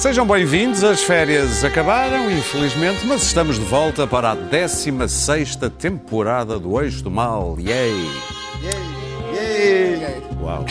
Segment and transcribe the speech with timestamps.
[0.00, 6.80] Sejam bem-vindos, as férias acabaram, infelizmente, mas estamos de volta para a 16ª temporada do
[6.80, 7.56] Eixo do Mal.
[7.60, 8.08] Yay!
[10.42, 10.64] Uau!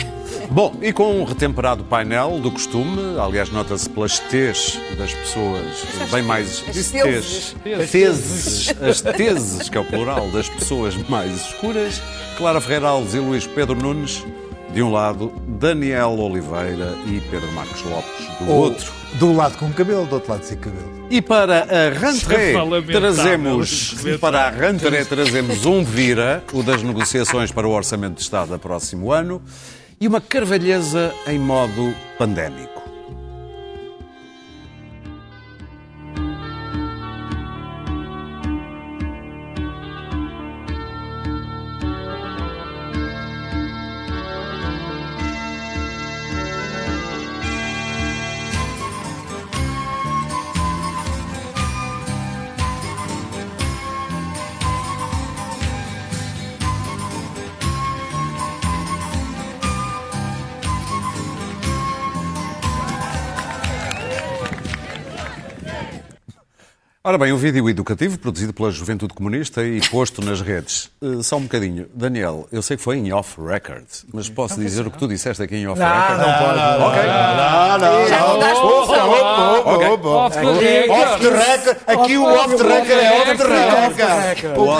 [0.50, 5.64] Bom, e com um retemperado painel do costume, aliás, nota-se pelas T's das pessoas,
[6.10, 6.64] bem mais.
[6.68, 6.90] As.
[6.90, 7.54] T's.
[7.92, 12.02] Teses, as teses, que é o plural, das pessoas mais escuras,
[12.36, 14.26] Clara Ferreira Alves e Luís Pedro Nunes,
[14.74, 18.92] de um lado, Daniel Oliveira e Pedro Marcos Lopes, do Ou outro.
[19.14, 21.06] De um lado com cabelo, do outro lado sem cabelo.
[21.10, 21.90] E para a é
[22.56, 24.18] lamentável, trazemos lamentável.
[24.18, 28.58] para a rentrée trazemos um vira, o das negociações para o orçamento de Estado a
[28.58, 29.40] próximo ano,
[30.00, 32.89] e uma carvalheza em modo pandémico.
[67.10, 70.88] Ora bem, um vídeo educativo produzido pela Juventude Comunista e posto nas redes.
[71.02, 71.88] Eh, só um bocadinho.
[71.94, 75.56] Daniel, eu sei que foi em off-record, mas posso dizer o que tu disseste aqui
[75.56, 76.20] em off-record?
[76.20, 76.60] pode.
[76.82, 77.02] Ok.
[77.06, 78.34] Não, não, Já não.
[78.34, 80.08] mudaste Opa, de opa, opa, opa.
[80.08, 80.90] Off the record.
[80.90, 81.78] Off the record.
[81.86, 83.48] Aqui o off the record é off the
[84.28, 84.58] record.
[84.58, 84.70] O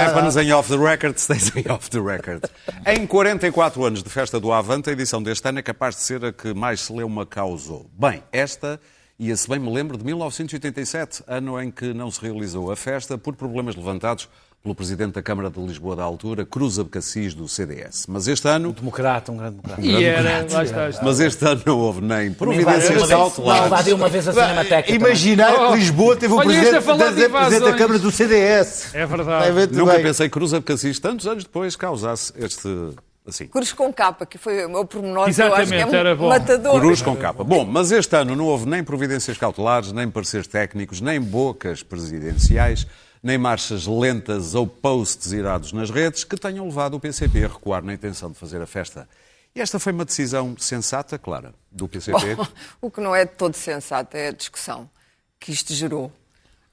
[0.00, 2.44] happens em off the record stays em off the record.
[2.86, 6.24] Em 44 anos de festa do Avante, a edição deste ano é capaz de ser
[6.24, 7.90] a que mais se leu uma causou.
[7.98, 8.78] Bem, esta
[9.22, 13.16] ia, se bem me lembro, de 1987, ano em que não se realizou a festa
[13.16, 14.28] por problemas levantados
[14.62, 18.06] pelo Presidente da Câmara de Lisboa da altura, Cruz Abcacis, do CDS.
[18.08, 18.72] Mas este ano...
[18.72, 19.80] Democrata, um grande democrata.
[19.80, 21.04] E era, lá está, está.
[21.04, 23.66] Mas este ano não houve nem providências cautelares.
[23.66, 24.92] invadiu uma vez a Cinemateca.
[24.92, 27.76] Imaginar que Lisboa teve o Olha, presidente, a de presidente da.
[27.76, 28.94] Câmara do CDS.
[28.94, 29.76] É verdade.
[29.76, 30.02] Nunca bem.
[30.02, 32.68] pensei que Cruz Abcacis, tantos anos depois, causasse este...
[33.24, 35.94] Assim, Cruz com capa, que foi o meu pormenor, que eu acho que é Exatamente,
[35.94, 36.28] era bom.
[36.28, 36.80] matador.
[36.80, 37.44] Cruz com capa.
[37.44, 42.84] Bom, mas este ano não houve nem providências cautelares, nem pareceres técnicos, nem bocas presidenciais,
[43.22, 47.84] nem marchas lentas ou posts irados nas redes que tenham levado o PCP a recuar
[47.84, 49.08] na intenção de fazer a festa.
[49.54, 52.36] E esta foi uma decisão sensata, Clara, do PCP.
[52.80, 54.90] O que não é de todo sensato é a discussão
[55.38, 56.10] que isto gerou.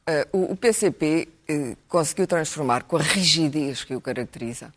[0.08, 4.74] Eh, o, o PCP eh, conseguiu transformar, com a rigidez que o caracteriza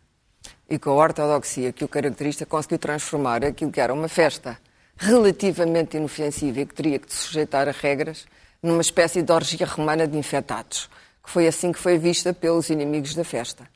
[0.69, 4.57] e com a ortodoxia que o caracteriza, conseguiu transformar aquilo que era uma festa
[4.97, 8.25] relativamente inofensiva e que teria que se sujeitar a regras
[8.61, 10.89] numa espécie de orgia romana de infectados,
[11.23, 13.67] que foi assim que foi vista pelos inimigos da festa.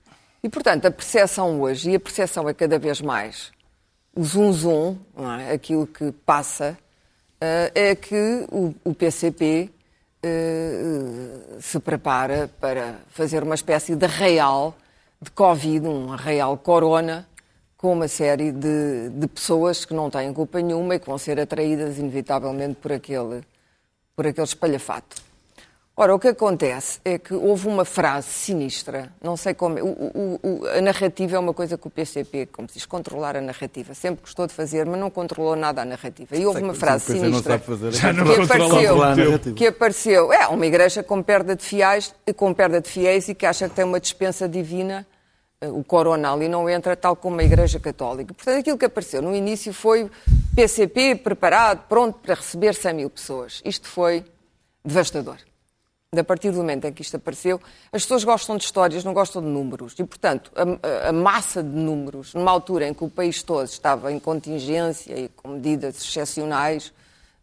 [0.42, 3.52] E, portanto, a percepção hoje, e a percepção é cada vez mais
[4.16, 5.52] o zum zum, não é?
[5.52, 6.78] aquilo que passa,
[7.40, 9.70] eh, é que o, o PCP
[10.24, 14.76] eh, se prepara para fazer uma espécie de real
[15.22, 17.28] de Covid, um real corona,
[17.76, 21.40] com uma série de, de pessoas que não têm culpa nenhuma e que vão ser
[21.40, 23.42] atraídas inevitavelmente por aquele,
[24.16, 25.27] por aquele espalhafato.
[26.00, 29.80] Ora, o que acontece é que houve uma frase sinistra, não sei como.
[29.80, 33.36] O, o- o- a narrativa é uma coisa que o PCP, como se diz, controlar
[33.36, 36.36] a narrativa, sempre gostou de fazer, mas não controlou nada a narrativa.
[36.36, 38.96] E houve uma frase sinistra sabe fazer Já não que apareceu,
[39.56, 40.32] que apareceu.
[40.34, 43.74] É, uma igreja com perda de fiéis, com perda de fiéis e que acha que
[43.74, 45.04] tem uma dispensa divina.
[45.60, 48.36] eh, O corona ali não entra, tal como a Igreja Católica.
[48.36, 50.12] Portanto, aquilo que apareceu no início foi
[50.56, 53.64] PCP preparado, pronto para receber 100 mil pessoas.
[53.66, 54.24] Isto foi
[54.86, 55.38] devastador.
[56.16, 57.60] A partir do momento em que isto apareceu,
[57.92, 59.94] as pessoas gostam de histórias, não gostam de números.
[60.00, 64.10] E, portanto, a, a- massa de números, numa altura em que o país todo estava
[64.10, 66.94] em contingência e com medidas excepcionais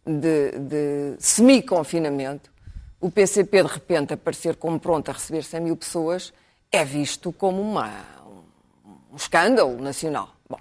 [0.03, 2.49] de, de semi-confinamento,
[2.99, 6.33] o PCP de repente aparecer como pronto a receber 100 mil pessoas
[6.71, 7.91] é visto como uma,
[9.13, 10.29] um escândalo nacional.
[10.49, 10.57] Bom,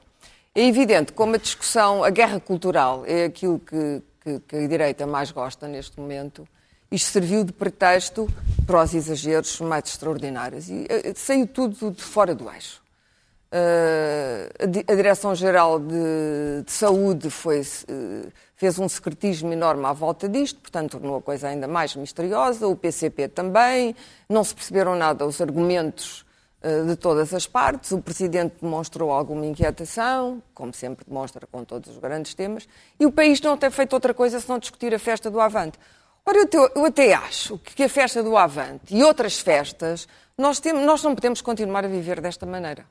[0.54, 5.06] é evidente como a discussão, a guerra cultural é aquilo que, que- que a direita
[5.06, 6.46] mais gosta neste momento.
[6.94, 8.28] Isto serviu de pretexto
[8.66, 10.68] para os exageros mais extraordinários.
[10.70, 12.80] E eh, saiu tudo de fora do eixo.
[13.50, 19.92] Eh, a Di- a Direção-Geral de, de Saúde foi, eh, fez um secretismo enorme à
[19.92, 22.68] volta disto, portanto, tornou a coisa ainda mais misteriosa.
[22.68, 23.96] O PCP também.
[24.28, 26.24] Não se perceberam nada os argumentos
[26.62, 27.90] eh, de todas as partes.
[27.90, 32.68] O Presidente demonstrou alguma inquietação, como sempre demonstra com todos os grandes temas,
[33.00, 35.76] e o país não tem feito outra coisa senão discutir a festa do Avante.
[36.26, 40.58] Ora, eu, te- eu até acho que a festa do Avante e outras festas, nós,
[40.58, 42.86] temos, nós não podemos continuar a viver desta maneira.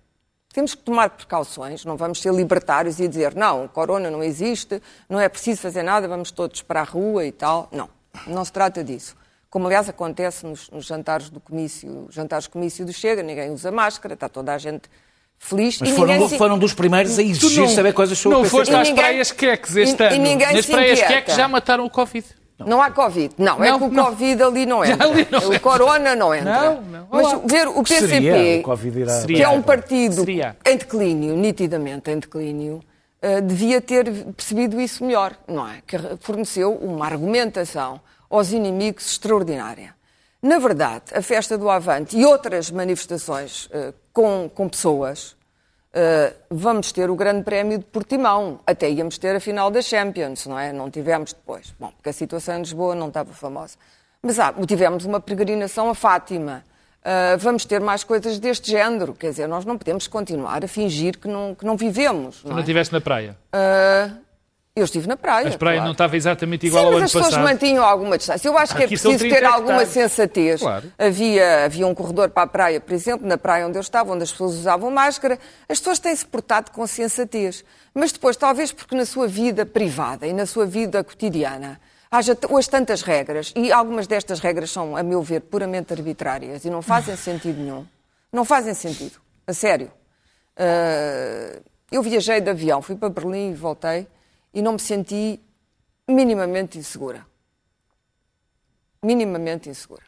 [0.53, 4.79] Temos que tomar precauções, não vamos ser libertários e dizer não, o corona não existe,
[5.09, 7.67] não é preciso fazer nada, vamos todos para a rua e tal.
[7.71, 7.89] Não,
[8.27, 9.15] não se trata disso.
[9.49, 13.71] Como, aliás, acontece nos, nos jantares do comício, jantares do comício do Chega, ninguém usa
[13.71, 14.83] máscara, está toda a gente
[15.39, 15.79] feliz.
[15.79, 18.49] Mas e foram, ninguém se- foram dos primeiros a exigir saber coisas sobre não o
[18.49, 18.81] foste PCP.
[18.81, 20.15] às ninguém- praias queques este e- ano.
[20.15, 22.25] e ninguém Nas se praias queques já mataram o Covid.
[22.65, 23.33] Não há Covid.
[23.37, 24.05] Não, é Não, que o não.
[24.05, 25.07] Covid ali não entra.
[25.07, 25.59] ali não o entra.
[25.59, 26.61] Corona não entra.
[26.75, 27.07] Não, não.
[27.11, 28.59] Mas ver o Que PCP, seria?
[28.59, 29.37] O Covid irá- Seria.
[29.37, 30.55] que é um partido Seria.
[30.65, 32.81] em declínio, nitidamente em declínio,
[33.21, 35.81] eh, devia ter percebido isso melhor, não é?
[35.85, 37.99] Que forneceu uma argumentação
[38.29, 39.93] aos inimigos extraordinária.
[40.41, 45.35] Na verdade, a festa do Avante e outras manifestações eh, com, com pessoas,
[45.93, 48.59] eh, vamos ter o Grande Prémio de Portimão.
[48.65, 50.73] Até íamos ter a final da Champions, não é?
[50.73, 51.73] Não tivemos depois.
[51.79, 53.77] Bom, porque a situação em Lisboa não estava famosa.
[54.21, 56.63] Mas ah, tivemos uma peregrinação a Fátima.
[57.03, 59.13] Ah, vamos ter mais coisas deste género.
[59.13, 62.37] Quer dizer, nós não podemos continuar a fingir que não, que não vivemos.
[62.41, 62.83] Tu Não não é?
[62.91, 63.37] na praia.
[63.51, 64.09] Ah,
[64.75, 65.49] eu estive na praia.
[65.49, 65.85] As praias claro.
[65.85, 67.43] não estava exatamente igual Sim, ao mas ano as pessoas passado.
[67.43, 68.47] mantinham alguma distância.
[68.47, 69.93] Eu acho que é Aqui preciso 30 ter alguma hectares.
[69.93, 70.61] sensatez.
[70.61, 70.91] Claro.
[70.97, 74.23] Havia, havia um corredor para a praia, por exemplo, na praia onde eu estava, onde
[74.23, 75.37] as pessoas usavam máscara.
[75.69, 77.63] As pessoas têm-se portado com sensatez.
[77.93, 81.79] Mas depois, talvez porque na sua vida privada e na sua vida cotidiana
[82.09, 86.69] haja hoje tantas regras, e algumas destas regras são, a meu ver, puramente arbitrárias e
[86.69, 87.85] não fazem sentido nenhum.
[88.31, 89.19] Não fazem sentido.
[89.47, 89.91] A sério.
[90.57, 91.59] Ah,
[91.91, 94.07] eu viajei de avião, fui para Berlim e voltei
[94.53, 95.39] e não me senti
[96.07, 97.25] minimamente insegura.
[99.03, 100.03] Minimamente insegura.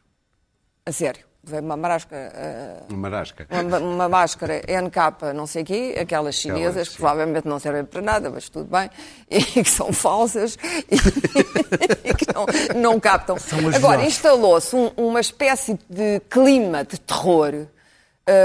[0.86, 1.26] A sério.
[1.48, 3.48] Levei uma máscara, ah, Uma marasca.
[3.52, 7.86] uma, uma máscara NK, não sei o quê, aquelas chinesas Aquelas, que provavelmente não servem
[7.86, 8.90] para nada, mas tudo bem,
[9.30, 10.58] e que são falsas
[10.90, 10.96] e,
[12.10, 13.38] e que não, não captam.
[13.76, 17.54] Agora, instalou-se um- uma espécie de clima de terror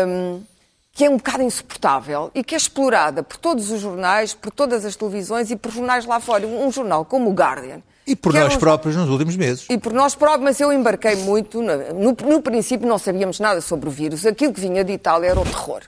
[0.07, 0.43] hum,
[0.93, 4.85] que é um bocado insuportável e que é explorada por todos os jornais, por todas
[4.85, 6.47] as televisões e por jornais lá fora.
[6.47, 7.83] Um jornal como o Guardian.
[8.07, 9.67] E por é nós um- próprios nos últimos meses.
[9.71, 11.63] e por nós próprios, mas eu embarquei muito.
[11.63, 14.27] No, no princípio não sabíamos nada sobre o vírus.
[14.27, 15.83] Aquilo que vinha de Itália era o terror.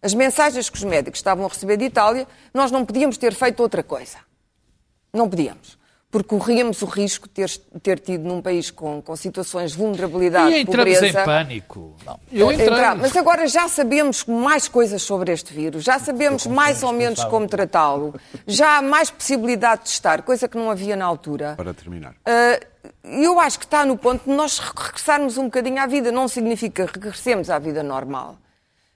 [0.00, 3.60] As mensagens que os médicos estavam a receber de Itália, nós não podíamos ter feito
[3.60, 4.18] outra coisa.
[5.12, 5.76] Não podíamos.
[6.16, 7.50] Porque corríamos o risco de ter,
[7.82, 11.20] ter tido num país com, com situações de vulnerabilidade, E entramos pobreza...
[11.20, 11.94] em pânico.
[12.32, 12.68] Eu entrei.
[12.68, 12.96] Entrar.
[12.96, 17.46] Mas agora já sabemos mais coisas sobre este vírus, já sabemos mais ou menos como
[17.46, 18.14] tratá-lo,
[18.46, 21.52] já há mais possibilidade de testar, coisa que não havia na altura.
[21.54, 22.14] Para terminar.
[22.24, 22.58] Ah,
[23.04, 26.10] eu acho que está no ponto de nós regressarmos um bocadinho à vida.
[26.10, 28.38] Não significa regressemos à vida normal,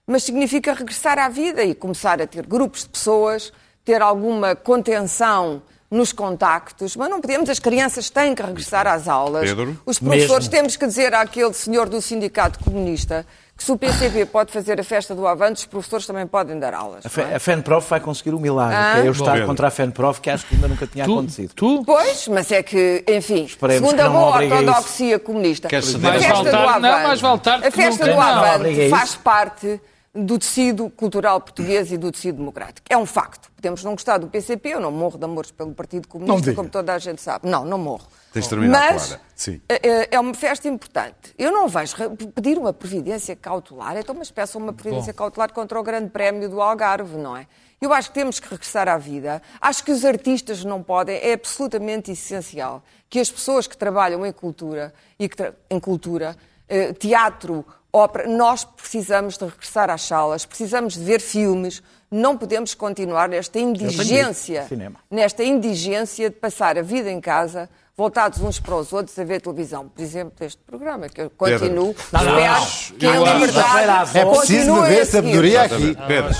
[0.06, 3.52] mas significa regressar à vida e começar a ter grupos de pessoas,
[3.84, 5.60] ter alguma contenção
[5.90, 9.42] nos contactos, mas não podemos, as crianças têm que regressar às aulas.
[9.48, 9.76] Pedro?
[9.84, 10.50] Os professores Mesmo.
[10.50, 13.26] temos que dizer àquele senhor do sindicato comunista
[13.56, 16.72] que se o PCP pode fazer a festa do Avante, os professores também podem dar
[16.72, 17.04] aulas.
[17.04, 17.34] A, Fe- é?
[17.34, 18.92] a FENPROF vai conseguir o milagre, Ah.
[18.94, 19.46] que é eu estar Pedro.
[19.48, 21.52] contra a FENPROF, que acho que ainda nunca tinha Tu, acontecido.
[21.54, 24.66] tu Pois, mas é que, enfim, Esperemos segundo que a boa obrigue a isso.
[24.70, 29.80] ortodoxia comunista, a festa do não, Avante, a festa do faz parte
[30.12, 32.84] do tecido cultural português e do tecido democrático.
[32.90, 33.48] É um facto.
[33.54, 36.92] Podemos não gostar do PCP, eu não morro de amores pelo Partido Comunista, como toda
[36.94, 37.48] a gente sabe.
[37.48, 38.08] Não, não morro.
[38.32, 39.22] Tens de terminar, Mas Clara.
[39.36, 39.60] Sim.
[39.68, 41.32] é- é- é uma festa importante.
[41.38, 41.94] Eu não vejo
[42.34, 46.60] pedir uma providência cautelar, então mas peçam uma providência cautelar contra o Grande Prémio do
[46.60, 47.46] Algarve, não é?
[47.80, 49.40] Eu acho que temos que regressar à vida.
[49.60, 54.32] Acho que os artistas não podem, é absolutamente essencial que as pessoas que trabalham em
[54.32, 56.36] cultura e que tra- em cultura,
[56.68, 62.74] eh, teatro, ópera, nós precisamos de regressar às salas, precisamos de ver filmes, não podemos
[62.74, 64.66] continuar nesta indigência,
[65.10, 69.40] nesta indigência de passar a vida em casa, voltados uns para os outros a ver
[69.40, 69.88] televisão.
[69.88, 72.98] Por exemplo, este programa, que eu continuo, Não, não, espero não.
[72.98, 75.06] que Eu a acho- liberdade É preciso seguir.
[75.06, 75.96] sabedoria aqui.
[76.06, 76.34] Pedro.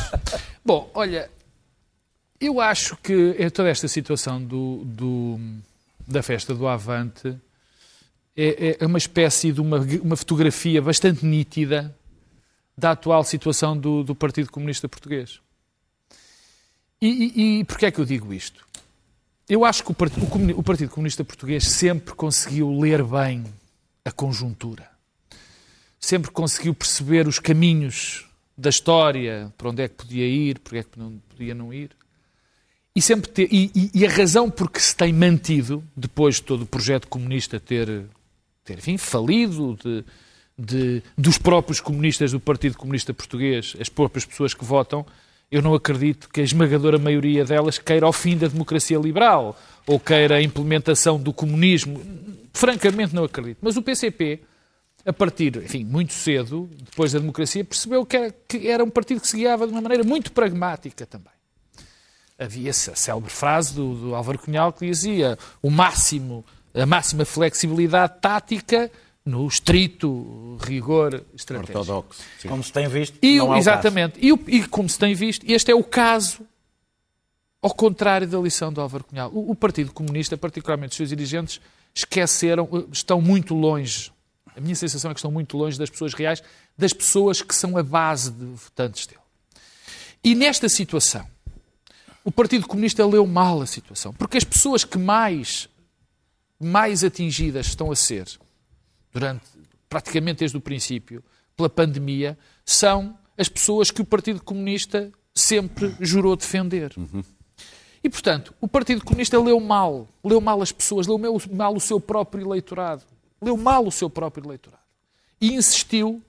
[0.65, 1.31] Bom, olha,
[2.41, 5.39] eu acho que toda esta situação do, do-
[6.07, 7.37] da festa do Avante
[8.43, 11.95] é, é uma espécie de uma, uma fotografia bastante nítida
[12.77, 15.41] da atual situação do, do Partido Comunista Português.
[17.01, 18.65] E, e, e porquê é que eu digo isto?
[19.49, 23.45] Eu acho que o Partido, o Partido Comunista Português sempre conseguiu ler bem
[24.05, 24.89] a conjuntura.
[25.99, 30.83] Sempre conseguiu perceber os caminhos da história, para onde é que podia ir, porque é
[30.83, 31.91] que não podia não ir.
[32.95, 36.63] E, sempre ter, e- e a razão por que se tem mantido, depois de todo
[36.63, 38.07] o projeto comunista ter,
[38.73, 40.05] ter enfim, falido, de
[40.61, 45.07] de, dos próprios comunistas do Partido Comunista Português, as próprias pessoas que votam,
[45.51, 49.99] eu não acredito que a esmagadora maioria delas queira o fim da democracia liberal ou
[49.99, 52.01] queira a implementação do comunismo.
[52.53, 53.59] Francamente, não acredito.
[53.61, 54.41] Mas o PCP,
[55.05, 59.21] a partir, enfim, muito cedo, depois da democracia, percebeu que era, que era um partido
[59.21, 61.33] que se guiava de uma maneira muito pragmática também.
[62.39, 68.21] Havia a célebre frase do, do Álvaro Cunhal que dizia o máximo, a máxima flexibilidade
[68.21, 68.91] tática
[69.25, 71.79] no estrito rigor estratégico.
[71.79, 72.23] Ortodoxo.
[72.39, 72.49] sim.
[72.49, 74.19] Como se tem visto, E, não é o exatamente.
[74.21, 76.47] E, e como se tem visto, este é o caso
[77.63, 79.31] ao contrário da lição do Álvaro Cunhal.
[79.33, 81.61] O, o Partido Comunista, particularmente os seus dirigentes,
[81.95, 84.11] esqueceram, eh, estão muito longe.
[84.57, 86.43] A minha sensação é que estão muito longe das pessoas reais,
[86.77, 89.21] das pessoas que são a base de votantes dele.
[90.25, 91.27] E nesta situação,
[92.25, 95.69] o Partido Comunista leu mal a situação, porque as pessoas que mais,
[96.61, 98.29] mais atingidas estão a ser,
[99.13, 99.45] durante
[99.89, 101.25] praticamente desde o princípio,
[101.57, 106.95] pela pandemia, são as pessoas que o Partido Comunista sempre jurou defender.
[108.03, 111.19] E, portanto, o Partido Comunista leu mal, leu mal as pessoas, leu
[111.51, 113.03] mal o seu próprio eleitorado,
[113.43, 114.83] leu mal o seu próprio eleitorado.
[115.41, 116.23] E insistiu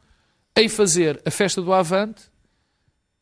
[0.56, 2.24] em fazer a festa do Avante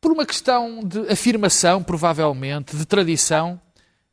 [0.00, 3.60] por uma questão de afirmação, provavelmente, de tradição,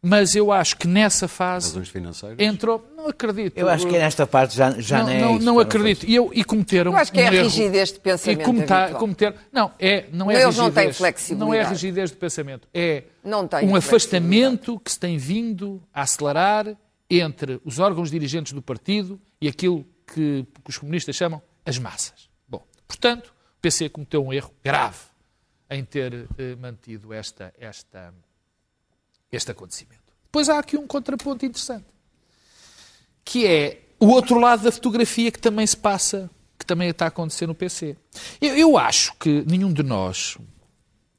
[0.02, 2.38] mas eu acho que nessa fase Razões financeiras.
[2.40, 2.88] entrou.
[2.96, 3.58] Não acredito.
[3.58, 6.06] Eu acho que nesta parte já, já não, nem é não, isso, não acredito.
[6.06, 6.92] E, eu, e cometeram.
[6.92, 7.44] Eu acho que é um a erro.
[7.46, 9.00] rigidez de E pensamento cometer, habitual.
[9.00, 10.58] cometer, não, é, não é Eles rigidez.
[10.58, 11.70] não têm Não é flexibilidade.
[11.70, 12.68] rigidez de pensamento.
[12.74, 13.78] É um flexibilidade.
[13.78, 16.76] afastamento que se tem vindo a acelerar
[17.10, 22.30] entre os órgãos dirigentes do partido e aquilo que, que os comunistas chamam as massas.
[22.48, 23.28] Bom, portanto,
[23.58, 24.98] o PC cometeu um erro grave
[25.70, 28.14] em ter eh, mantido esta, esta,
[29.32, 30.02] este acontecimento.
[30.26, 31.86] Depois há aqui um contraponto interessante,
[33.24, 37.08] que é o outro lado da fotografia que também se passa, que também está a
[37.08, 37.96] acontecer no PC.
[38.40, 40.38] Eu, eu acho que nenhum de nós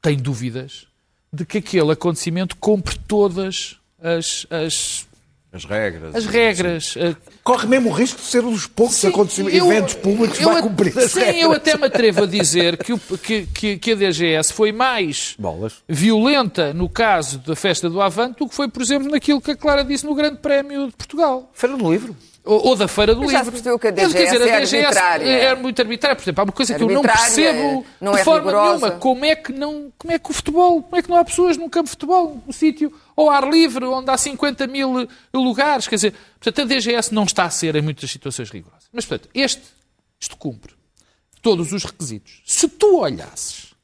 [0.01, 0.87] tem dúvidas
[1.33, 5.08] de que aquele acontecimento cumpre todas as, as,
[5.51, 6.15] As regras.
[6.15, 6.95] as regras.
[6.99, 10.37] eh, Corre mesmo o risco de ser um dos poucos Sim, acontecimentos, eu- eventos públicos
[10.39, 11.43] que vai cumprir as Sim, regras.
[11.43, 15.35] eu até me atrevo a dizer que, o- que, que, que a DGS foi mais
[15.39, 15.77] Bolas.
[15.89, 19.57] violenta no caso da festa do Avante do que foi, por exemplo, naquilo que a
[19.57, 21.51] Clara disse no Grande Prémio de Portugal.
[21.55, 22.15] Feira do Livro.
[22.45, 23.45] Ou, ou da Feira do Mas já Livro.
[23.57, 25.25] se percebeu que a Quer dizer, DGS é a DGS arbitrária.
[25.29, 26.17] é muito arbitrária.
[26.17, 28.87] Por exemplo, há uma coisa que eu não percebo não de é forma rigorosa.
[28.87, 29.01] nenhuma.
[29.01, 31.57] Como é, que não, como é que o futebol, como é que não há pessoas
[31.59, 32.91] num campo de futebol, num sítio
[33.21, 35.89] ao ar livre, onde há 50 mil lugares?
[35.89, 38.89] Quer dizer, portanto, a DGS não está a ser em muitas situações rigorosas.
[38.93, 39.63] Mas, portanto, este,
[40.21, 40.73] isto cumpre
[41.43, 42.43] todos os requisitos.
[42.47, 43.75] Se tu olhasses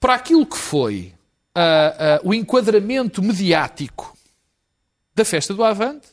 [0.00, 1.12] para aquilo que foi
[1.54, 4.16] ah, ah, o enquadramento mediático
[5.14, 6.08] da festa do Avante,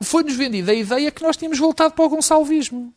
[0.00, 2.92] foi-nos vendida a ideia que nós tínhamos voltado para o gonçalvismo.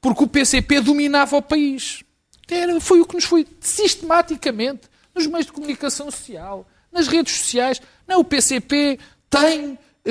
[0.00, 2.04] Porque o PCP dominava o país.
[2.48, 7.80] Era, foi o que nos foi sistematicamente nos meios de comunicação social, nas redes sociais.
[8.06, 8.98] Não, o PCP
[9.30, 10.10] tem, eh,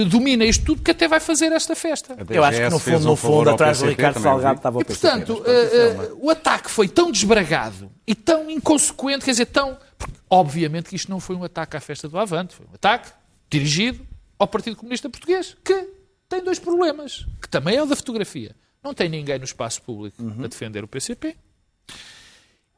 [0.00, 2.16] eh, domina isto tudo, que até vai fazer esta festa.
[2.30, 4.58] Eu acho que no fundo, no um favor fundo, atrás do Ricardo também Salgado vi.
[4.58, 5.08] estava o E, PCP.
[5.08, 9.46] portanto, é uma- eh, eh, o ataque foi tão desbragado e tão inconsequente, quer dizer,
[9.46, 9.76] tão.
[9.98, 13.12] porque, obviamente que isto não foi um ataque à festa do Avante, foi um ataque
[13.48, 14.04] dirigido
[14.38, 15.88] ao Partido Comunista Português, que
[16.28, 18.56] tem dois problemas, que também é o da fotografia.
[18.82, 20.42] Não tem ninguém no espaço público Uhum.
[20.44, 21.36] a defender o PCP.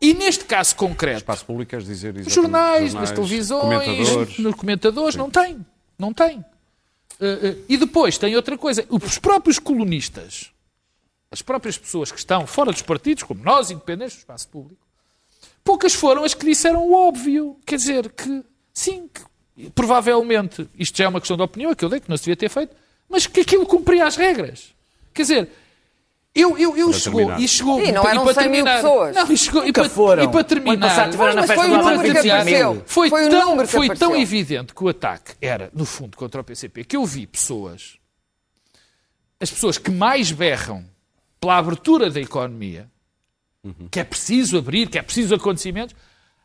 [0.04, 4.38] E neste caso concreto, Espaço público, queres dizer exatamente, jornais, nas televisões, comentadores.
[4.38, 5.66] nos comentadores, não tem.
[5.98, 6.44] Não tem.
[7.18, 8.84] Eh, eh, e depois tem outra coisa.
[8.90, 10.52] Os próprios colunistas,
[11.30, 14.86] as próprias pessoas que estão fora dos partidos, como nós, independentes do espaço público,
[15.64, 17.56] poucas foram as que disseram o óbvio.
[17.64, 18.44] Quer dizer, que
[18.74, 22.10] sim, que, provavelmente, isto já é uma questão de opinião, é que eu dei que
[22.10, 22.76] não se devia ter feito,
[23.08, 24.74] mas que aquilo cumpria as regras.
[25.14, 25.50] Quer dizer,
[26.34, 29.14] eu, eu, eu chegou, e chegou, Sim, não e eram para 100 mil terminar, pessoas.
[29.16, 30.24] Não, e, chegou, e, Nunca para, foram.
[30.24, 32.82] e para O terminar, passado tiveram Mas festa foi o número que 25 apareceu.
[32.86, 34.22] foi, Foi o tão, número que foi tão apareceu.
[34.22, 37.98] evidente que o ataque era, no fundo, contra o PCP, que eu vi pessoas,
[39.40, 40.84] as pessoas que mais berram
[41.40, 42.90] pela abertura da economia,
[43.90, 45.94] que é preciso abrir, que é preciso acontecimentos,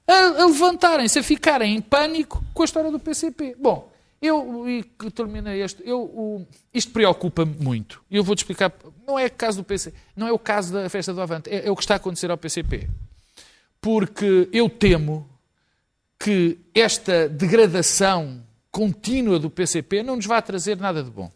[0.07, 3.55] a, a levantarem-se, a ficarem em pânico com a história do PCP.
[3.59, 3.88] Bom,
[4.21, 8.03] eu, e que terminei este, eu, o- isto preocupa-me muito.
[8.11, 8.71] Eu vou-te explicar,
[9.07, 11.67] não é o caso do PCP, não é o caso da festa do Avante, é,
[11.67, 12.89] é o que está a acontecer ao PCP.
[13.81, 15.27] Porque eu temo
[16.19, 21.31] que esta degradação contínua do PCP não nos vai trazer nada de bom.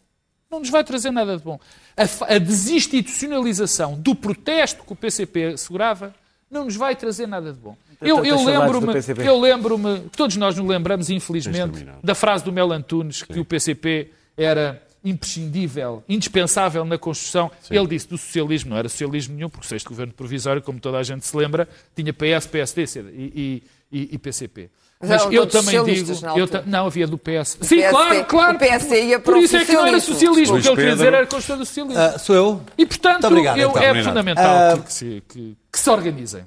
[0.50, 1.58] Não nos vai trazer nada de bom.
[1.96, 6.14] A, a desinstitucionalização do protesto que o PCP segurava
[6.50, 7.76] não nos vai trazer nada de bom.
[8.00, 13.22] Eu, eu lembro-me, eu lembro-me, todos nós nos lembramos, infelizmente, da frase do Mel Antunes
[13.22, 17.50] que o PCP era imprescindível, indispensável na construção.
[17.70, 20.98] Ele disse do socialismo, não era socialismo nenhum, porque o sexto governo provisório, como toda
[20.98, 24.70] a gente se lembra, tinha PS, PSD e, e, e PCP.
[25.00, 26.12] Mas eram eu também digo.
[26.36, 27.58] eu ta- não, havia do PS.
[27.60, 28.56] Sim, PSD claro, claro.
[28.56, 30.56] o PSD ia para Por o isso é que não era socialismo.
[30.56, 32.00] O que ele queria dizer era a construção do socialismo.
[32.02, 32.62] Ah, sou eu?
[32.78, 33.82] e, portanto, obrigado, eu- então.
[33.82, 36.46] é fundamental Ah, que, se, que- que se organizem.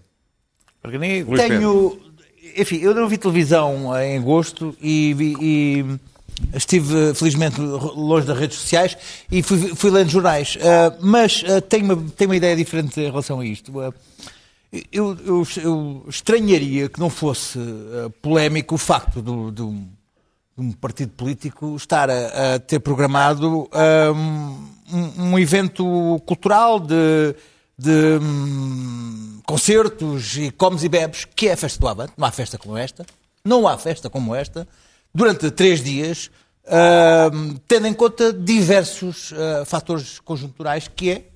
[1.23, 1.99] Luís Tenho.
[2.55, 5.85] Enfim, eu não vi televisão em agosto e, e
[6.55, 8.97] estive, felizmente, longe das redes sociais
[9.31, 10.57] e fui, fui lendo jornais.
[10.61, 13.79] Ah, mas ah, tenho, uma, tenho uma ideia diferente em relação a isto.
[13.79, 13.91] Ah,
[14.91, 17.59] eu, eu- eu estranharia que não fosse
[18.21, 23.69] polémico o facto do, do- de um partido político estar a, a ter programado
[24.91, 27.35] um, um evento cultural de,
[27.77, 32.13] de, hum, concertos e comes e bebes, que é a festa do Avante.
[32.17, 33.05] Não há festa como esta.
[33.43, 34.67] Não há festa como esta.
[35.13, 36.31] Durante três dias,
[36.65, 37.29] ah,
[37.67, 41.29] tendo em conta diversos ah, fatores conjunturais, que é,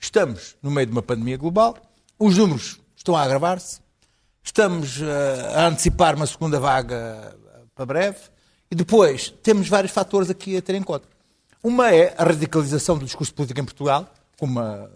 [0.00, 1.76] estamos no meio de uma pandemia global,
[2.18, 3.80] os números estão a agravar-se,
[4.48, 8.16] Estamos eh, a antecipar uma segunda vaga eh, para breve
[8.70, 11.06] e depois temos vários fatores aqui a ter em conta.
[11.62, 14.90] Uma é a radicalização do discurso político em Portugal, com uma,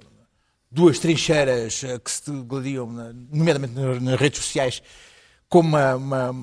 [0.73, 2.87] duas trincheiras eh, que se gladiam,
[3.31, 4.83] nomeadamente nas, redes sociais,
[5.49, 6.35] com uma, uma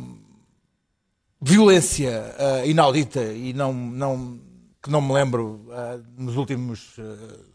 [1.42, 4.40] violência eh, inaudita e não, não,
[4.82, 6.96] que não me lembro eh, nos últimos.
[7.00, 7.50] eh,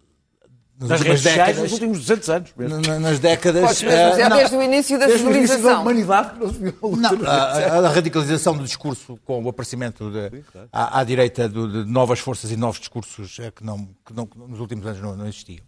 [0.77, 1.63] nas Nas últimas redes sociais décadas.
[1.63, 2.51] nos últimos 200 anos.
[2.57, 2.81] mesmo.
[2.81, 3.79] Na- nas décadas.
[3.79, 4.37] Dizer não.
[4.37, 5.83] desde o início da Desde o início da civilização.
[5.83, 10.11] humanidade que não se viu Não, a, a- a radicalização do discurso com o aparecimento
[10.11, 14.27] de, à, à direita do- de novas forças e novos discursos que, não, que não-
[14.27, 15.65] que nos últimos anos não, não existiam.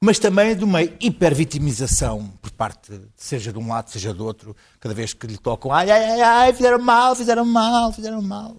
[0.00, 4.94] Mas também de uma hipervitimização por parte, seja de um lado, seja do outro, cada
[4.94, 8.56] vez que lhe tocam, ai, ai, ai, fizeram mal, fizeram mal, fizeram mal.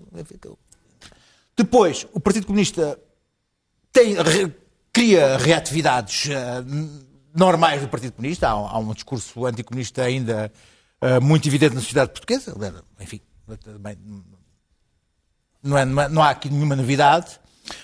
[1.56, 3.00] Depois, o Partido Comunista
[3.92, 4.54] tem, re-
[4.92, 8.48] cria reatividades n- normais do Partido Comunista.
[8.48, 10.52] Há, há um discurso anticomunista ainda
[11.02, 12.54] eh, muito evidente na sociedade portuguesa.
[13.00, 13.22] Enfim,
[13.64, 13.98] também
[15.78, 17.40] é- não é- não há aqui nenhuma novidade.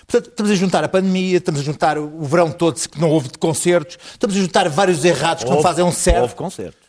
[0.07, 3.29] Portanto, estamos a juntar a pandemia, estamos a juntar o verão todo que não houve
[3.29, 6.21] de concertos, estamos a juntar vários errados que não Houve- fazem um certo.
[6.21, 6.85] Houve concerto.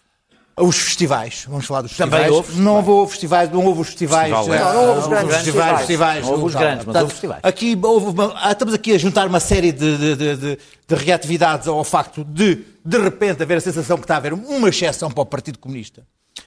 [0.59, 2.49] Os festivais, vamos falar dos Também festivais.
[2.49, 4.33] houve não houve festivais, não houve os festivais.
[4.33, 4.59] Eh.
[4.59, 5.77] Não, não houve os grandes festivais.
[5.79, 6.25] festivais.
[6.25, 7.41] Não houve os grandes, mas houve festivais.
[7.43, 10.95] Aqui houve uma- ah, estamos aqui a juntar uma série de, de, de, de- de
[10.95, 15.11] reatividades ao facto de, de repente, haver a sensação que está a haver uma exceção
[15.11, 16.07] para o Partido Comunista,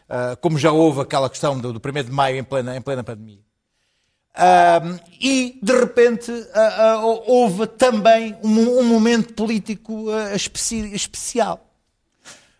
[0.09, 3.03] Ah, como já houve aquela questão do, do 1 de maio em plena, em plena
[3.03, 3.41] pandemia.
[5.19, 11.65] E, de repente, ah, ah, houve também um, um momento político ah, especi- especial.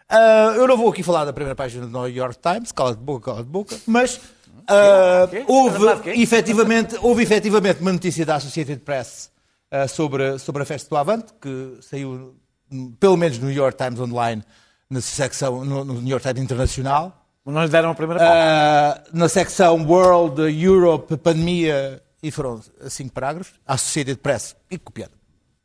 [0.09, 3.01] Ah, eu não vou aqui falar da primeira página do New York Times, cala de
[3.01, 4.19] boca, cala de boca, mas
[4.67, 5.77] ah, houve,
[6.19, 9.31] efetivamente, houve efetivamente uma notícia da Associated Press
[9.71, 12.35] ah, sobre, sobre a festa do Avante, que saiu
[12.71, 14.43] hum, pelo menos no New York Times Online,
[14.89, 17.18] na secção, no, no New York Times Internacional.
[17.45, 18.21] Não lhe deram a primeira.
[18.21, 25.13] Ah, na secção World, Europe, Pandemia, e foram cinco parágrafos, a Associated Press, e copiada,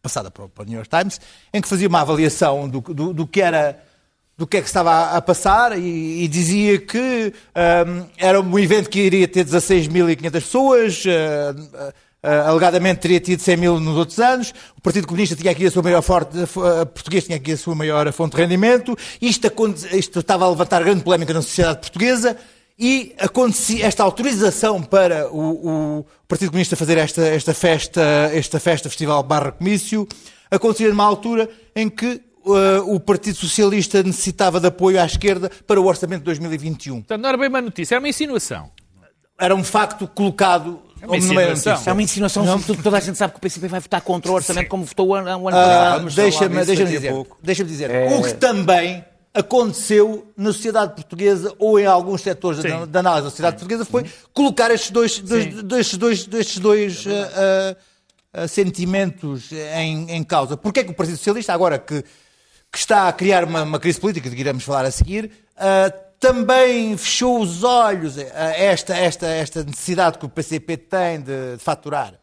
[0.01, 1.21] passada para o, New York Times,
[1.53, 3.83] em que fazia uma avaliação do, do, do que era
[4.37, 8.91] do que é que estava a, passar e, e dizia que ahm, era um evento
[8.91, 11.93] que iria ter 16.500 pessoas, ah,
[12.25, 15.71] ah, alegadamente teria tido 100 mil nos outros anos, o Partido Comunista tinha aqui a
[15.71, 19.47] sua maior forte, ah, português tinha aqui a sua maior fonte de rendimento, isto,
[19.93, 22.37] isto estava a levantar grande polémica na sociedade portuguesa,
[22.79, 28.89] e acontecia esta autorização para o, o Partido Comunista fazer esta, esta festa, esta festa
[28.89, 30.09] festival barra comício,
[30.51, 35.81] acontecia numa altura em que eh, o Partido Socialista necessitava de apoio à esquerda para
[35.81, 36.97] o orçamento de 2021.
[36.97, 38.71] Portanto, não era bem uma notícia, era uma insinuação.
[39.39, 41.83] Era um facto colocado uma insinuação.
[41.87, 44.35] É uma insinuação, sobretudo toda a gente sabe que o PCP vai votar contra o
[44.35, 46.11] orçamento como votou o ano, o ano Ah, passado.
[46.15, 48.15] Deixa-me dizer, deixa dizer É.
[48.17, 53.31] o que também aconteceu na sociedade portuguesa ou em alguns setores da, da análise da
[53.31, 57.77] sociedade portuguesa foi colocar estes dois, dois, destes dois, destes dois ah,
[58.33, 60.57] ah, sentimentos em, em causa.
[60.57, 62.03] Porquê é que o Partido Socialista, agora que,
[62.71, 65.93] que está a criar uma, uma crise política, de que iremos falar a seguir, ah,
[66.29, 68.23] também fechou os olhos a
[68.57, 72.15] esta, esta, esta necessidade que o PCP tem de, de faturar?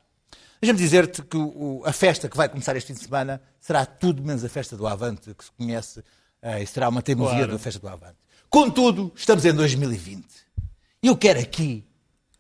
[0.60, 4.24] Deixa-me dizer-te que o- a festa que vai começar este fim de semana será tudo
[4.24, 6.04] menos a festa do Avante, que se conhece,
[6.42, 7.52] eh, e será uma teimosia Claro.
[7.52, 8.16] da festa do Avante.
[8.50, 10.26] Contudo, estamos em 2020.
[11.04, 11.86] E eu quero aqui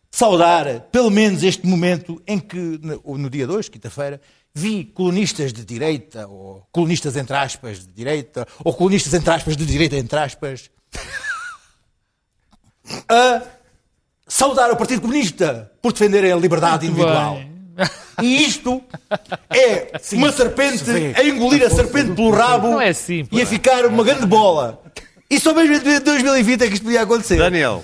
[0.09, 4.19] saudar, pelo menos, este momento em que, no, no dia 2, quinta-feira,
[4.53, 9.65] vi colunistas de direita, ou colunistas entre aspas de direita, ou colunistas entre aspas de
[9.65, 10.71] direita entre aspas,
[13.09, 13.41] a
[14.27, 17.35] saudar o Partido Comunista por defenderem a liberdade Muito individual.
[17.35, 17.51] bem.
[18.21, 18.81] E isto
[19.49, 20.83] é uma serpente
[21.15, 24.81] a engolir a serpente pelo rabo é assim, e a ficar uma grande bola.
[25.29, 27.37] E só mesmo em 2020 é que isto podia acontecer.
[27.37, 27.83] Daniel,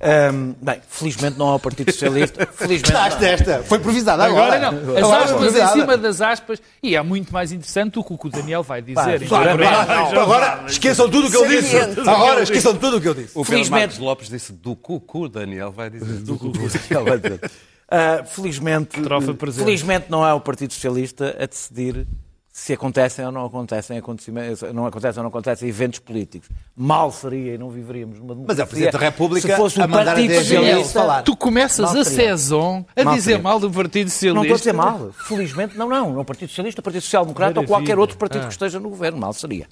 [0.00, 2.46] Ahm, bem, felizmente não há o Partido Socialista.
[2.52, 3.28] Felizmente Gostaste não.
[3.28, 3.62] desta?
[3.62, 4.56] Foi improvisada agora.
[4.68, 4.96] Agora não.
[4.96, 6.62] As aspas em cima das aspas.
[6.82, 9.26] E é muito mais interessante o que o que o Daniel vai dizer.
[9.26, 10.20] Claro, claro.
[10.20, 11.76] Agora esqueçam tudo o que eu disse.
[12.06, 13.30] Agora esqueçam tudo o que eu disse.
[13.30, 16.58] o Pedro Felizmente- Marcos Lopes disse do cucu, Daniel vai dizer do cucu.
[17.86, 19.64] Ah, felizmente, Trofa eh, presente.
[19.64, 22.06] felizmente não é o Partido Socialista a decidir
[22.56, 26.48] se acontecem ou não acontecem acontecimentos, não acontecem ou não acontecem eventos políticos.
[26.76, 28.46] Mal seria e não viveríamos numa democracia.
[28.46, 31.22] Mas é o Presidente da República se fosse a o mandar Partido a Socialista falar.
[31.24, 33.42] Tu começas Mal a saison a Mal dizer seria.
[33.42, 34.34] mal do Partido Socialista.
[34.36, 35.12] Não estou a dizer mal.
[35.26, 36.12] Felizmente, não, não.
[36.12, 38.46] Não o Partido Socialista, o Partido Social Democrata ou qualquer outro partido Ah.
[38.46, 39.18] que esteja no governo.
[39.18, 39.66] Mal seria.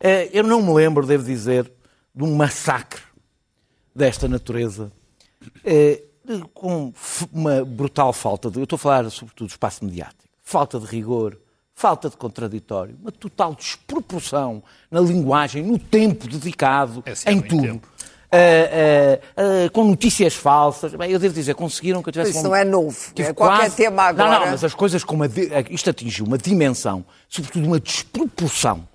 [0.00, 1.70] Eh, Eu não me lembro, devo dizer,
[2.14, 3.02] de um massacre
[3.94, 4.90] desta natureza
[5.66, 6.00] eh,
[6.54, 6.94] com
[7.30, 8.56] uma brutal falta de.
[8.58, 10.22] Eu estou a falar, sobretudo, do espaço mediático.
[10.42, 11.36] Falta de rigor,
[11.74, 17.48] falta de contraditório, uma total desproporção na linguagem, no tempo dedicado, É sim, em muito
[17.48, 17.62] tudo.
[17.62, 17.88] tempo.
[18.34, 20.94] Eh, eh, eh, com notícias falsas.
[20.94, 23.12] Bem, eu devo dizer, conseguiram que eu tivesse Isso um- não é novo.
[23.14, 24.30] Tive É qualquer quase- tema agora.
[24.30, 28.88] Não, não, mas as coisas como a di- isto atingiu uma dimensão, sobretudo uma desproporção.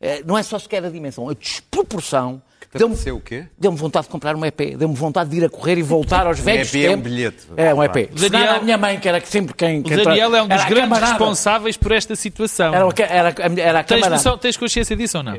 [0.00, 2.40] Eh, Não é só sequer a dimensão, a desproporção.
[2.74, 3.46] Deu-me o quê?
[3.58, 6.38] deu-me vontade de comprar um EP, deu-me vontade de ir a correr e voltar aos
[6.40, 7.02] velhos EP é um tempos.
[7.10, 7.46] bilhete.
[7.56, 7.94] É um EP.
[7.94, 9.80] Daniel- Daniel, a minha mãe, que era sempre quem.
[9.80, 11.12] O Daniel é um dos grandes camarada.
[11.12, 12.74] responsáveis por esta situação.
[12.74, 15.38] Era, era, a- era a Tens, noção- tens consciência disso ou não?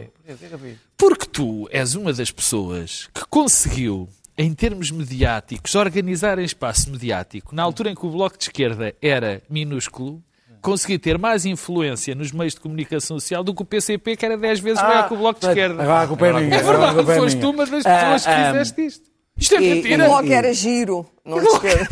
[0.98, 7.54] Porque tu és uma das pessoas que conseguiu, em termos mediáticos, organizar em espaço mediático,
[7.54, 10.22] na altura em que o Bloco de Esquerda era minúsculo,
[10.62, 14.38] conseguiu ter mais influência nos meios de comunicação social do que o PCP, que era
[14.38, 15.82] 10 vezes maior que o Bloco de Esquerda.
[15.84, 16.56] Agora a culpa é minha.
[16.56, 17.50] É verdade, é foste minha.
[17.50, 19.10] uma das Ah, pessoas que ah, fizeste isto.
[19.38, 20.06] Isto é e- O mentira.
[20.06, 21.88] bloco era giro, não te esqueças.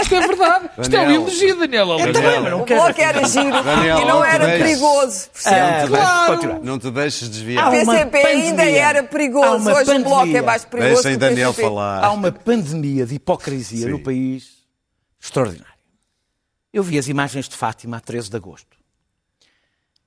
[0.00, 0.70] Isto é verdade.
[0.78, 1.22] Isto é um Daniel.
[1.22, 1.92] elogio, Daniel.
[1.92, 2.12] Aleixo.
[2.12, 4.62] também, mas não O quero- bloco era giro Daniel, e não era deixe.
[4.64, 5.28] perigoso.
[5.44, 6.60] Ah, continuar.
[6.60, 7.64] Não te deixes O desviar.
[7.72, 8.82] uma PCP ainda pandemia.
[8.84, 9.70] era perigoso.
[9.70, 10.42] Hoje o bloco é pandemia.
[10.44, 12.04] mais perigoso Deixem que o Daniel falar.
[12.04, 13.90] Há uma pandemia de hipocrisia Sim.
[13.90, 14.58] no país
[15.20, 15.77] extraordinária.
[16.72, 18.76] Eu vi as imagens de Fátima a 13 de agosto.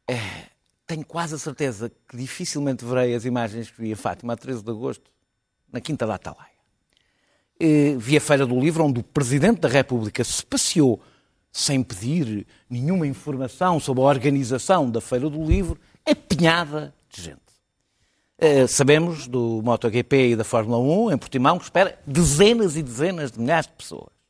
[0.07, 0.47] É,
[0.85, 4.63] tenho quase a certeza que dificilmente verei as imagens que vi a Fátima a 13
[4.63, 5.09] de agosto
[5.71, 6.51] na Quinta da Atalaia.
[7.59, 11.01] Eh, vi a Feira do Livro, onde o Presidente da República se passeou
[11.51, 17.41] sem pedir nenhuma informação sobre a organização da Feira do Livro, apinhada de gente.
[18.39, 23.31] Uh, sabemos do MotoGP e da Fórmula 1 em Portimão que espera dezenas e dezenas
[23.31, 24.20] de milhares de pessoas.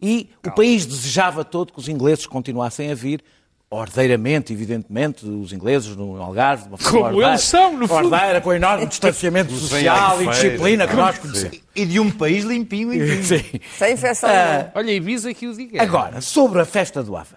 [0.00, 3.22] E o país desejava todo que os ingleses continuassem a vir,
[3.70, 8.04] ordeiramente, evidentemente, os ingleses no Algarve, de uma forma Como ordeira, eles são, no fundo.
[8.12, 11.60] ordeira, com enorme distanciamento social e disciplina que nós conhecemos.
[11.74, 13.24] E de um país limpinho e limpo.
[13.24, 13.42] Sim.
[13.76, 14.72] Sem infecção nenhuma.
[14.74, 15.82] Olha, Ibiza que o diga.
[15.82, 17.36] Agora, sobre a festa do Avante.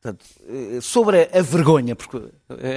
[0.00, 2.18] Portanto, eh, sobre a vergonha, porque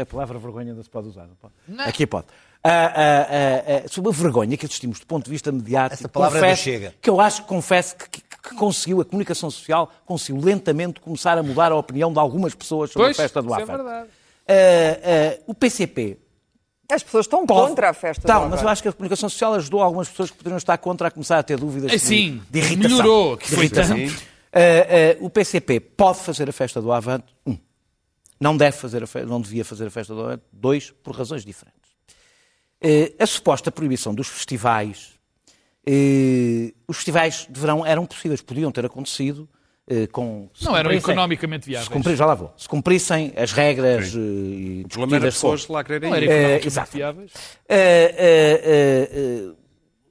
[0.01, 1.53] a palavra vergonha não se pode usar, não pode?
[1.81, 2.27] Aqui pode.
[2.69, 6.39] Ah, ah, ah, sobre a vergonha que assistimos do ponto de vista mediático, Essa palavra
[6.39, 6.93] confesso Chega.
[7.01, 11.38] que eu acho que confesso que, que- que conseguiu, a comunicação social conseguiu lentamente começar
[11.38, 13.77] a mudar a opinião de algumas pessoas sobre Pois, a festa do isso é Avante.
[13.84, 14.10] verdade.
[14.47, 14.53] Ah,
[15.38, 16.17] ah, o PCP
[16.89, 19.27] As pessoas estão pode- contra a festa Estão, do mas eu acho que a comunicação
[19.30, 22.41] social ajudou algumas pessoas que poderiam estar contra a começar a ter dúvidas É sim,
[22.49, 22.97] de, de irritação.
[22.97, 23.93] melhorou, que foi tanto.
[24.53, 27.25] Ah, o PCP pode fazer a festa do Avante.
[27.45, 27.58] Um,
[28.39, 30.43] não deve fazer a fe- não devia fazer a festa do Avante.
[30.53, 31.76] Dois, por razões diferentes.
[32.81, 35.13] Eh, a suposta proibição dos festivais,
[35.85, 39.49] eh, os festivais de verão eram possíveis, podiam ter acontecido
[39.89, 40.47] eh, com...
[40.53, 41.89] se Não eram cumprissem- economicamente Se viáveis.
[41.89, 42.53] cumprir, já lá vou.
[42.57, 46.29] Se cumprissem as regras O problema era discutidas sobre- pessoas lá quererem Não era ir.
[46.29, 46.91] economicamente exato.
[46.97, 47.31] viáveis.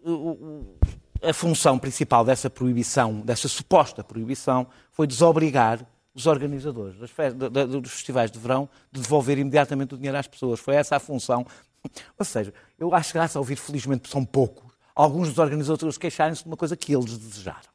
[0.04, 0.76] O- o-
[1.22, 8.38] a função principal dessa proibição, dessa suposta proibição, foi desobrigar os organizadores dos festivais de
[8.38, 10.58] verão de devolver imediatamente o dinheiro às pessoas.
[10.60, 11.44] Foi essa a função.
[12.18, 16.42] Ou seja, eu acho que graças a ouvir, felizmente são poucos, alguns dos organizadores queixarem-se
[16.42, 17.68] de uma coisa que eles desejaram.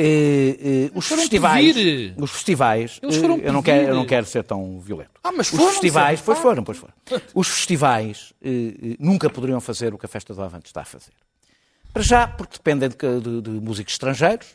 [0.00, 2.14] Eh, eh, os foram festivais, pedir.
[2.16, 5.10] os festivais, Eles foram eh, eu não quero, eu não quero ser tão violento.
[5.24, 6.94] Ah, mas os foram, festivais, pois foram, pois foram.
[7.34, 11.10] Os festivais eh, nunca poderiam fazer o que a Festa do Avante está a fazer.
[11.92, 14.46] Para já, porque dependem de, de- de músicos estrangeiros,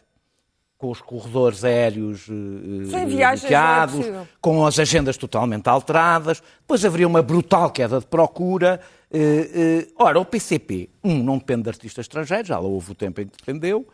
[0.84, 4.28] com os corredores aéreos eh, Sem eh, é bloqueados, possível.
[4.42, 8.82] com as agendas totalmente alteradas, depois haveria uma brutal queda de procura.
[9.10, 13.22] Eh, ora, o PCP, um, não depende de artistas estrangeiros, já lá houve o tempo
[13.22, 13.88] em que dependeu,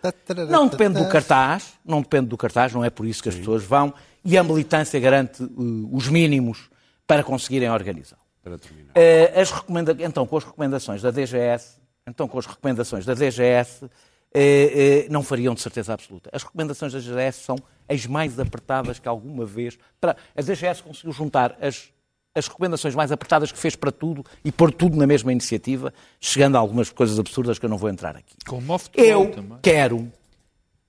[0.50, 3.64] não depende do cartaz, não depende do cartaz, não é por isso que as pessoas
[3.64, 3.94] vão,
[4.26, 5.48] e a militância garante
[5.92, 6.72] os mínimos
[7.06, 8.18] para conseguirem organizar.
[8.42, 8.94] Para terminar.
[9.40, 9.96] As recomenda...
[10.00, 13.88] Então, com as recomendações da DGS, então com as recomendações da DGS,
[15.10, 16.30] não fariam de certeza absoluta.
[16.34, 17.56] As recomendações da DGS são
[17.88, 19.78] as mais apertadas que alguma vez.
[20.00, 21.90] Para, a DGS conseguiu juntar as,
[22.36, 26.56] as recomendações mais apertadas que fez para tudo e pôr tudo na mesma iniciativa, chegando
[26.56, 28.36] a algumas coisas absurdas que eu não vou entrar aqui.
[28.48, 29.58] Com o futebol Eu também.
[29.62, 30.12] quero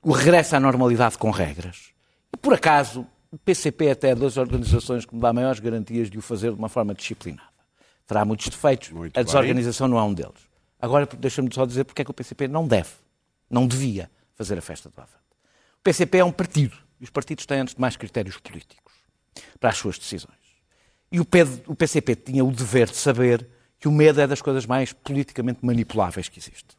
[0.03, 1.91] o regresso à normalidade com regras.
[2.33, 6.19] E, por acaso, o PCP é até das organizações que me dá maiores garantias de
[6.19, 7.49] o fazer de uma forma disciplinada.
[8.07, 8.91] Terá muitos defeitos.
[8.91, 9.25] Muito a bem.
[9.25, 10.49] desorganização não é um deles.
[10.81, 12.89] Agora, deixa-me só dizer porque é que o PCP não deve,
[13.51, 15.15] não devia fazer a festa do Avante.
[15.79, 16.77] O PCP é um partido.
[17.01, 18.93] E os partidos têm, antes de mais, critérios políticos
[19.59, 20.35] para as suas decisões.
[21.11, 24.93] E o PCP tinha o dever de saber que o medo é das coisas mais
[24.93, 26.77] politicamente manipuláveis que existe.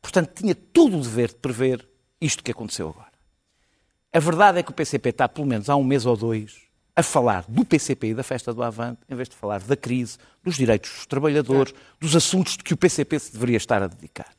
[0.00, 1.88] Portanto, tinha todo o dever de prever
[2.20, 3.12] isto que aconteceu agora.
[4.12, 6.60] A verdade é que o PCP está, pelo menos há um mês ou dois,
[6.94, 10.18] a falar do PCP e da festa do Avante, em vez de falar da crise,
[10.42, 14.32] dos direitos dos trabalhadores, dos assuntos de que o PCP se deveria estar a dedicar.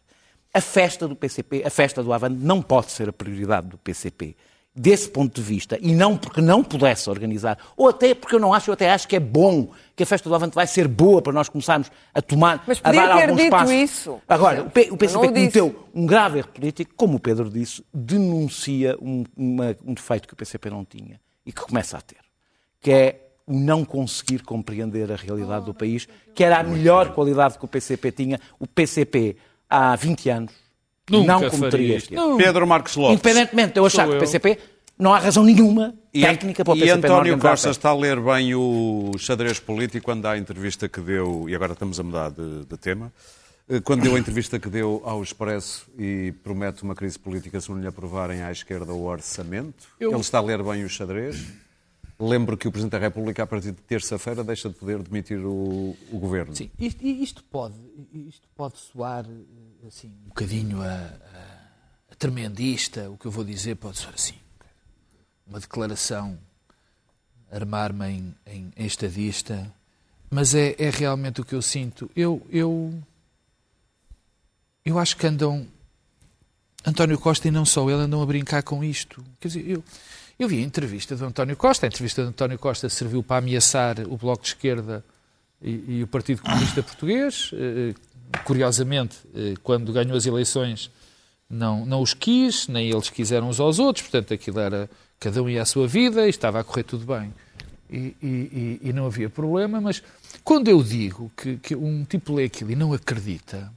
[0.55, 4.35] A festa do PCP, a festa do Avante, não pode ser a prioridade do PCP.
[4.77, 8.53] Desse ponto de vista, e não porque não pudesse organizar, ou até porque eu não
[8.53, 11.21] acho, eu até acho que é bom que a festa do Avante vai ser boa
[11.21, 13.71] para nós começarmos a tomar, Mas a dar dito passos.
[13.73, 14.21] isso.
[14.27, 18.97] Agora, o, P- o PCP cometeu um grave erro político, como o Pedro disse, denuncia
[19.01, 22.17] um, uma- um defeito que o PCP não tinha e que começa a ter,
[22.81, 27.57] que é o não conseguir compreender a realidade do país, que era a melhor qualidade
[27.57, 28.41] que o PCP tinha.
[28.59, 29.37] O PCP,
[29.75, 30.51] há 20 anos,
[31.09, 32.37] Nunca não cometeria este erro.
[32.37, 33.13] Pedro Marcos Lopes.
[33.19, 34.19] Independentemente de eu achar que o.
[34.19, 34.57] PCP
[34.97, 37.95] não há razão nenhuma E, técnica para o e PCP não António Costa está a
[37.95, 42.03] ler bem o xadrez político quando dá a entrevista que deu, e agora estamos a
[42.03, 43.11] mudar de, de tema,
[43.69, 47.69] eh, quando deu a entrevista que deu ao Expresso e promete uma crise política se
[47.69, 49.85] não lhe aprovarem à esquerda o orçamento.
[49.99, 51.43] Eu- Ele está a ler bem o xadrez.
[52.17, 55.97] Lembro que o Presidente da República, a partir de terça-feira, deixa de poder demitir o,
[56.11, 56.55] o governo.
[56.55, 57.75] Sim, isto, isto pode,
[58.13, 59.25] isto pode soar
[59.85, 61.65] assim, um bocadinho a, a-
[62.11, 64.35] a tremendista, o que eu vou dizer pode soar assim.
[65.45, 66.37] Uma declaração,
[67.51, 69.69] armar-me em, em- em estadista,
[70.29, 72.09] mas é, é realmente o que eu sinto.
[72.15, 72.93] Eu, eu,
[74.85, 75.67] eu acho que andam.
[76.85, 79.23] António Costa e não só ele andam a brincar com isto.
[79.39, 79.83] Quer dizer, eu,
[80.37, 81.85] eu vi a entrevista do António Costa.
[81.85, 85.03] A entrevista do António Costa serviu para ameaçar o Bloco de Esquerda
[85.61, 87.51] e, e o Partido Comunista Português.
[87.53, 87.93] Eh,
[88.43, 90.89] Curiosamente, eh, quando ganhou as eleições,
[91.49, 94.03] não, não os quis, nem eles quiseram uns aos outros.
[94.07, 94.89] Portanto, aquilo era.
[95.19, 97.33] Cada um ia à sua vida e estava a correr tudo bem.
[97.89, 100.03] E, e- e- e não havia problema, mas
[100.43, 103.71] quando eu digo que, que um tipo lê aquilo e não acredita,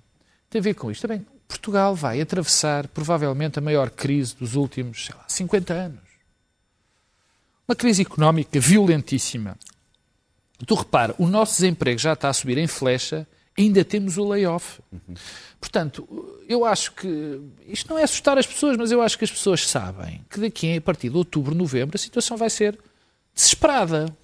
[0.51, 1.03] tem a ver com isto.
[1.07, 6.08] Também, Portugal vai atravessar provavelmente a maior crise dos últimos sei lá, 50 anos.
[7.69, 9.59] Uma crise económica violentíssima.
[10.67, 13.27] Tu repara, o nosso desemprego já está a subir em flecha,
[13.59, 14.81] ainda temos o layoff.
[15.61, 16.09] Portanto,
[16.49, 19.69] eu acho que isto não é assustar as pessoas, mas eu acho que as pessoas
[19.69, 22.79] sabem que daqui a partir de outubro, novembro, a situação vai ser
[23.35, 24.17] desesperada.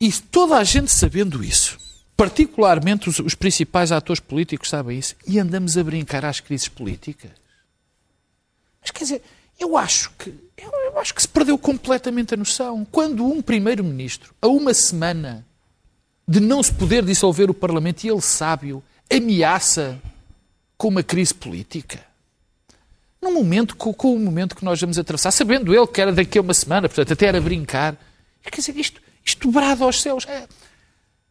[0.00, 1.78] E toda a gente sabendo isso,
[2.16, 7.30] particularmente os, os principais atores políticos sabem isso, e andamos a brincar às crises políticas.
[8.80, 9.22] Mas quer dizer,
[9.58, 12.84] eu acho que eu, eu acho que se perdeu completamente a noção.
[12.90, 15.46] Quando um primeiro-ministro, a uma semana
[16.26, 20.00] de não se poder dissolver o Parlamento, e ele sábio, ameaça
[20.76, 22.00] com uma crise política.
[23.20, 26.38] Num momento, com, com o momento que nós vamos atravessar, sabendo ele que era daqui
[26.38, 27.96] a uma semana, portanto, até era brincar.
[28.42, 30.24] Quer dizer, isto, isto brado aos céus.
[30.26, 30.46] É.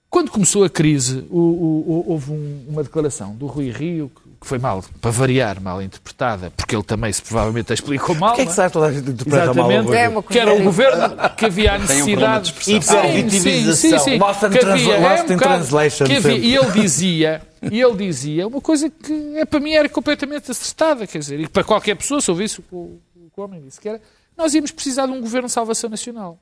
[0.10, 4.29] Quando começou a crise, o- o- o- houve um- uma declaração do Rui Rio, que-
[4.42, 8.30] que foi mal, para variar, mal interpretada, porque ele também se provavelmente a explicou mal.
[8.30, 8.54] Porquê é que é?
[8.56, 9.88] será que toda a gente interpreta mal Exatamente.
[9.88, 12.48] Rui É que era o governo que havia a Tem um de necessidade.
[12.50, 13.00] expressão.
[13.06, 14.18] Hipervitimização.
[14.18, 16.38] Lost in Que havia- é um translation que havia-.
[16.38, 21.06] E ele dizia, e ele dizia uma coisa que é, para mim era completamente acertada,
[21.06, 23.62] quer dizer, e para qualquer pessoa, se ouvisse o que o, o que o homem
[23.62, 24.00] disse, que era
[24.38, 26.40] nós íamos precisar de um governo de salvação nacional.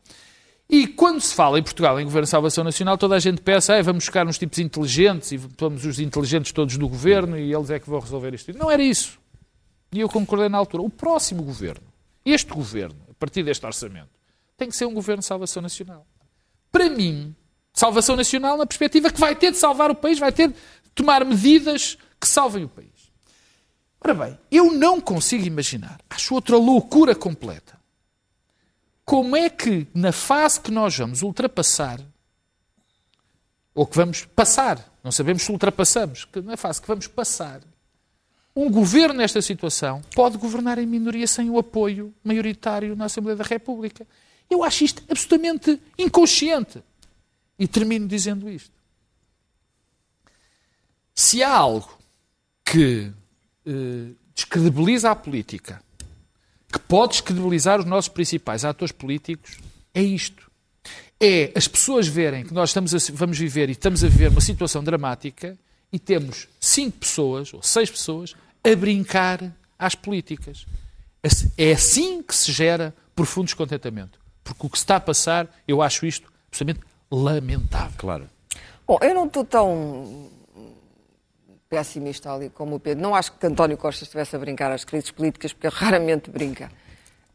[0.69, 3.77] E quando se fala em Portugal em governo de salvação nacional, toda a gente pensa,
[3.77, 7.69] "Ei, vamos buscar uns tipos inteligentes e vamos os inteligentes todos do governo e eles
[7.69, 8.51] é que vão resolver isto.
[8.57, 9.17] Não era isso.
[9.93, 10.83] E eu concordei na altura.
[10.83, 11.87] O próximo governo,
[12.25, 14.09] este governo, a partir deste orçamento,
[14.57, 16.05] tem que ser um governo de salvação nacional.
[16.69, 17.33] Para mim,
[17.73, 20.55] salvação nacional na perspectiva que vai ter de salvar o país, vai ter de
[20.93, 22.87] tomar medidas que salvem o país.
[24.01, 27.76] Ora bem, eu não consigo imaginar, acho outra loucura completa,
[29.07, 32.01] como é que na fase que nós vamos ultrapassar,
[33.73, 37.61] ou que vamos passar, não sabemos se ultrapassamos, que na fase que vamos passar,
[38.53, 43.45] um governo nesta situação pode governar em minoria sem o apoio maioritário na Assembleia da
[43.45, 44.05] República.
[44.49, 46.83] Eu acho isto absolutamente inconsciente.
[47.57, 48.75] E termino dizendo isto.
[51.15, 51.97] Se há algo
[52.65, 53.09] que
[53.65, 55.81] eh, descredibiliza a política,
[56.71, 59.57] que pode descredibilizar os nossos principais atores políticos,
[59.93, 60.49] é isto.
[61.19, 64.41] É as pessoas verem que nós estamos a, vamos viver e estamos a viver uma
[64.41, 65.57] situação dramática
[65.91, 70.65] e temos cinco pessoas ou seis pessoas a brincar às políticas.
[71.57, 74.19] É assim que se gera profundo descontentamento.
[74.43, 77.93] Porque o que se está a passar, eu acho isto absolutamente lamentável.
[77.97, 78.29] Claro.
[78.85, 80.29] Bom, eu não estou tão
[81.69, 83.01] pessimista ali como o Pedro.
[83.01, 86.71] Não acho que António Costa estivesse a brincar às crises políticas, porque ele raramente brinca.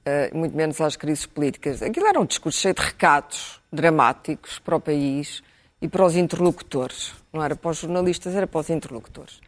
[0.05, 1.81] Uh, muito menos às crises políticas.
[1.81, 5.42] Aquilo era um discurso cheio de recados dramáticos para o país
[5.81, 7.14] e para os interlocutores.
[7.33, 9.40] Não era para os jornalistas, era para os interlocutores.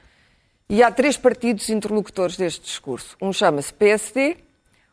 [0.68, 3.16] E há três partidos interlocutores deste discurso.
[3.20, 4.36] Um chama-se PSD,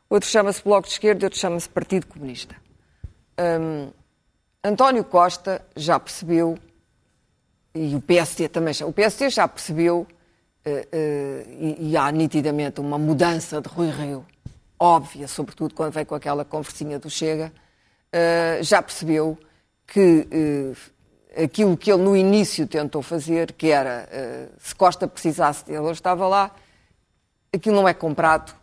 [0.09, 2.55] outro chama-se Bloco de Esquerda e outro chama-se Partido Comunista.
[3.39, 3.91] Um,
[4.63, 6.57] António Costa já percebeu,
[7.73, 10.05] e o PSD também já, o PSD já percebeu,
[10.65, 14.25] uh, uh, e, e, há nitidamente uma mudança de Rui Rio,
[14.77, 17.51] óbvia, sobretudo quando vem com aquela conversinha do Chega,
[18.13, 19.37] uh, já percebeu
[19.87, 20.27] que
[21.35, 24.07] aquilo que ele no início tentou fazer, que era,
[24.57, 26.55] se Costa precisasse dele, ele estava lá,
[27.53, 28.53] aquilo não é comprado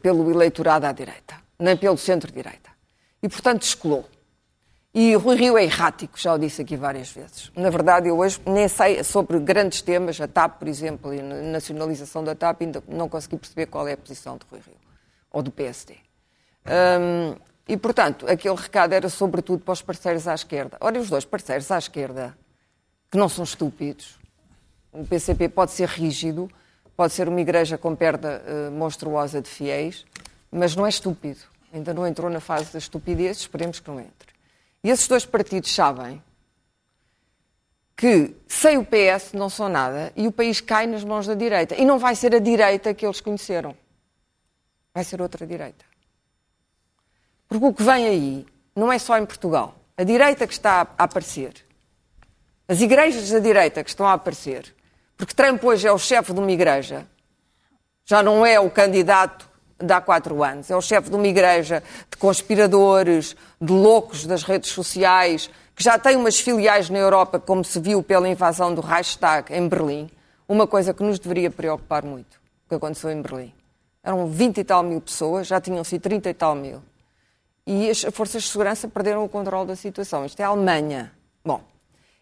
[0.00, 2.70] pelo eleitorado à direita, nem pelo centro-direita.
[3.20, 4.08] E, portanto, descolou.
[4.98, 7.52] E Rui Rio é errático, já o disse aqui várias vezes.
[7.54, 11.22] Na verdade, eu hoje nem sei sobre grandes temas, a TAP, por exemplo, e a
[11.22, 14.74] nacionalização da TAP, ainda não consegui perceber qual é a posição de Rui Rio,
[15.30, 15.96] ou do PSD.
[16.66, 17.36] Um,
[17.68, 20.78] e, portanto, aquele recado era sobretudo para os parceiros à esquerda.
[20.80, 22.34] Ora, os dois parceiros à esquerda,
[23.10, 24.18] que não são estúpidos,
[24.90, 26.50] o PCP pode ser rígido,
[26.96, 30.06] pode ser uma igreja com perda uh, monstruosa de fiéis,
[30.50, 31.40] mas não é estúpido.
[31.70, 34.25] Ainda não entrou na fase da estupidez, esperemos que não entre.
[34.86, 36.22] E esses dois partidos sabem
[37.96, 41.74] que sem o PS não são nada e o país cai nas mãos da direita.
[41.74, 43.76] E não vai ser a direita que eles conheceram.
[44.94, 45.84] Vai ser outra direita.
[47.48, 48.46] Porque o que vem aí
[48.76, 49.74] não é só em Portugal.
[49.96, 51.66] A direita que está a aparecer,
[52.68, 54.72] as igrejas da direita que estão a aparecer,
[55.16, 57.08] porque Trump hoje é o chefe de uma igreja,
[58.04, 61.82] já não é o candidato de há quatro anos, é o chefe de uma igreja
[62.10, 67.62] de conspiradores, de loucos das redes sociais, que já tem umas filiais na Europa, como
[67.64, 70.10] se viu pela invasão do Reichstag em Berlim.
[70.48, 73.52] Uma coisa que nos deveria preocupar muito, o que aconteceu em Berlim.
[74.02, 76.82] Eram 20 e tal mil pessoas, já tinham sido 30 e tal mil
[77.66, 80.24] e as forças de segurança perderam o controle da situação.
[80.24, 81.12] Isto é a Alemanha.
[81.44, 81.60] Bom,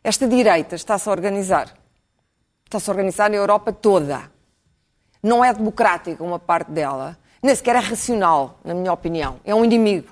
[0.02, 1.74] esta direita está-se a organizar.
[2.64, 4.30] Está-se a organizar na Europa toda.
[5.22, 9.38] Não é democrática uma parte dela, nem sequer é racional, na minha opinião.
[9.44, 10.09] É um inimigo.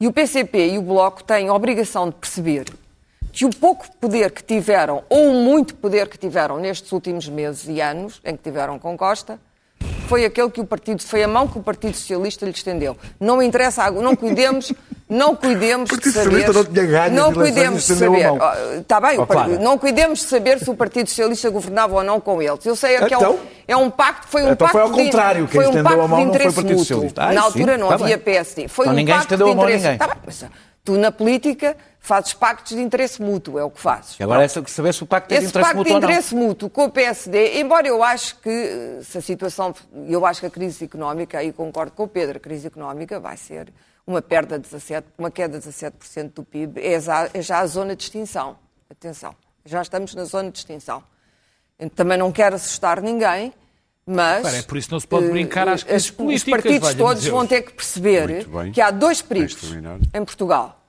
[0.00, 2.64] E o PCP e o Bloco têm a obrigação de perceber
[3.32, 7.68] que o pouco poder que tiveram, ou o muito poder que tiveram nestes últimos meses
[7.68, 9.38] e anos, em que tiveram com Costa,
[10.12, 12.98] foi aquele que o Partido, foi a mão que o Partido Socialista lhe estendeu.
[13.18, 14.70] Não interessa, não cuidemos,
[15.08, 16.52] não cuidemos de saber.
[16.52, 18.30] Não, tinha não cuidemos de saber.
[18.78, 19.58] Está bem, oh, claro.
[19.58, 22.66] não cuidemos de saber se o Partido Socialista governava ou não com eles.
[22.66, 24.90] Eu sei que então, é, um, é um pacto, foi um então pacto foi ao
[24.90, 26.84] contrário, de, foi um pacto a mão não foi o Partido mútuo.
[26.84, 27.32] Socialista.
[27.32, 28.18] Na altura sim, não tá havia bem.
[28.18, 28.68] PSD.
[28.68, 29.76] Foi então, um ninguém pacto de interesse.
[29.76, 29.98] Ninguém.
[29.98, 30.44] Tá bem, mas,
[30.84, 34.18] Tu, na política, fazes pactos de interesse mútuo, é o que fazes.
[34.18, 36.34] E agora é saber se o pacto é de Esse interesse pacto mútuo de interesse
[36.34, 39.72] mútuo com o PSD, embora eu acho que se a situação,
[40.08, 43.36] eu acho que a crise económica, aí concordo com o Pedro, a crise económica vai
[43.36, 43.72] ser
[44.04, 47.66] uma perda de 17, uma queda de 17% do PIB, é já, é já a
[47.66, 48.58] zona de extinção.
[48.90, 51.04] Atenção, já estamos na zona de extinção.
[51.94, 53.54] Também não quero assustar ninguém,
[54.06, 56.58] mas Para, é por isso não se pode brincar às crises políticas.
[56.58, 59.72] Os partidos todos vão ter que perceber que há dois perigos
[60.12, 60.82] em Portugal.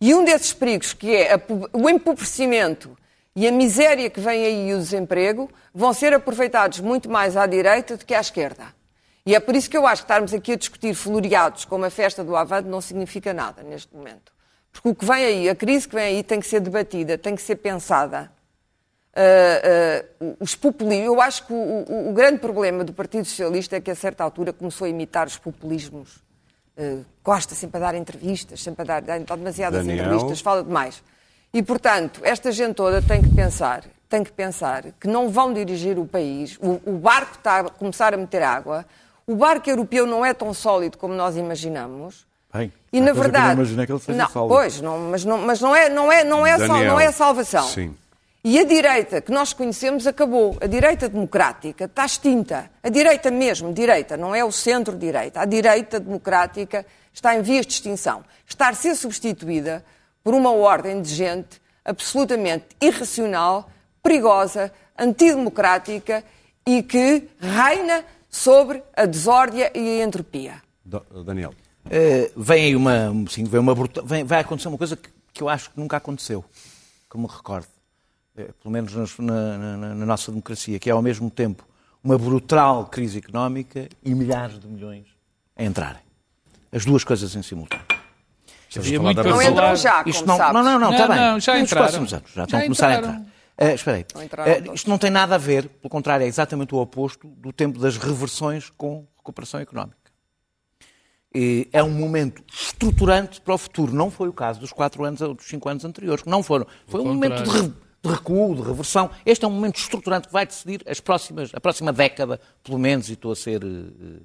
[0.00, 1.40] E um desses perigos, que é
[1.72, 2.96] o empobrecimento
[3.34, 7.46] e a miséria que vem aí e o desemprego, vão ser aproveitados muito mais à
[7.46, 8.66] direita do que à esquerda.
[9.26, 11.90] E é por isso que eu acho que estarmos aqui a discutir floreados como a
[11.90, 14.32] festa do Avante não significa nada neste momento.
[14.70, 17.34] Porque o que vem aí, a crise que vem aí, tem que ser debatida, tem
[17.34, 18.30] que ser pensada
[19.14, 21.06] uh, uh, os populismos.
[21.06, 24.24] Eu acho que o, o, o, grande problema do Partido Socialista é que, a certa
[24.24, 26.22] altura, começou a imitar os populismos.
[26.76, 30.04] Uh, Costa sempre a dar entrevistas, sempre a dar, dar demasiadas Daniel.
[30.04, 31.02] entrevistas, fala demais.
[31.52, 35.98] E, portanto, esta gente toda tem que pensar, tem que pensar que não vão dirigir
[35.98, 36.58] o país.
[36.60, 38.84] O, o barco está a começar a meter água.
[39.26, 42.26] O barco europeu não é tão sólido como nós imaginamos.
[42.52, 44.54] Bem, e na verdade, não imaginei que ele seja não, sólido.
[44.54, 47.12] Pois, não, mas, não, mas não é, não é, não é, Daniel, não é a
[47.12, 47.66] salvação.
[47.66, 47.96] Sim.
[48.46, 50.58] E a direita que nós conhecemos acabou.
[50.60, 52.70] A direita democrática está extinta.
[52.82, 55.40] A direita mesmo, direita, não é o centro-direita.
[55.40, 58.22] A direita democrática está em vias de extinção.
[58.46, 59.82] Está a ser substituída
[60.22, 63.70] por uma ordem de gente absolutamente irracional,
[64.02, 66.22] perigosa, antidemocrática
[66.66, 70.62] e que reina sobre a desórdia e a entropia.
[71.24, 71.54] Daniel.
[71.90, 75.42] Eh, vem aí uma, sim, vem uma bruta- vem- vai acontecer uma coisa que, que
[75.42, 76.44] eu acho que nunca aconteceu,
[77.10, 77.66] que me recordo,
[78.34, 81.66] pelo menos nas- na, na- na nossa democracia, que é ao mesmo tempo
[82.02, 85.06] uma brutal crise económica e milhares de milhões
[85.56, 86.02] a entrarem.
[86.72, 87.84] As duas coisas em simultâneo.
[89.00, 90.52] Muito Não entram já, como Isto não, sabes.
[90.54, 91.16] não, não, não, está bem.
[91.16, 91.86] não, já Nos entraram.
[91.86, 93.22] próximos anos, já estão Já a começar a entrar.
[93.56, 94.04] Eh, espera aí.
[94.04, 94.74] Todos.
[94.74, 97.96] isto não tem nada a ver, pelo contrário, é exatamente o oposto do tempo das
[97.96, 99.96] reversões com recuperação económica.
[101.32, 103.92] Eh, É um momento estruturante para o futuro.
[103.94, 106.24] Não foi o caso dos quatro anos ou dos cinco anos anteriores.
[106.24, 106.66] que Não foram.
[106.88, 107.72] Foi um momento de,
[108.04, 109.10] de recuo, de reversão.
[109.24, 113.08] Este é um momento estruturante que vai decidir as próximas, a próxima década, pelo menos,
[113.08, 113.62] e estou a ser.
[113.64, 114.22] eh,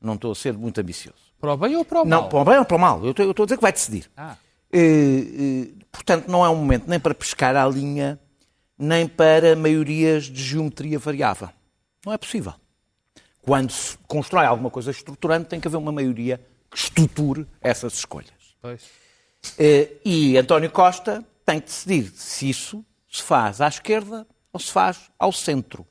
[0.00, 1.18] Não estou a ser muito ambicioso.
[1.40, 2.22] Para o bem ou para o mal?
[2.22, 3.04] Não, para o bem ou para o mal.
[3.04, 4.10] Eu estou, eu estou a dizer que vai decidir.
[4.16, 4.36] Ah.
[4.72, 8.18] Eh, eh, portanto, não é um momento nem para pescar à linha,
[8.78, 11.48] nem para maiorias de geometria variável.
[12.04, 12.54] Não é possível.
[13.42, 18.30] Quando se constrói alguma coisa estruturante, tem que haver uma maioria que estruture essas escolhas.
[18.60, 18.82] Pois.
[20.04, 25.10] E António Costa tem que decidir se isso se faz à esquerda ou se faz
[25.18, 25.86] ao centro.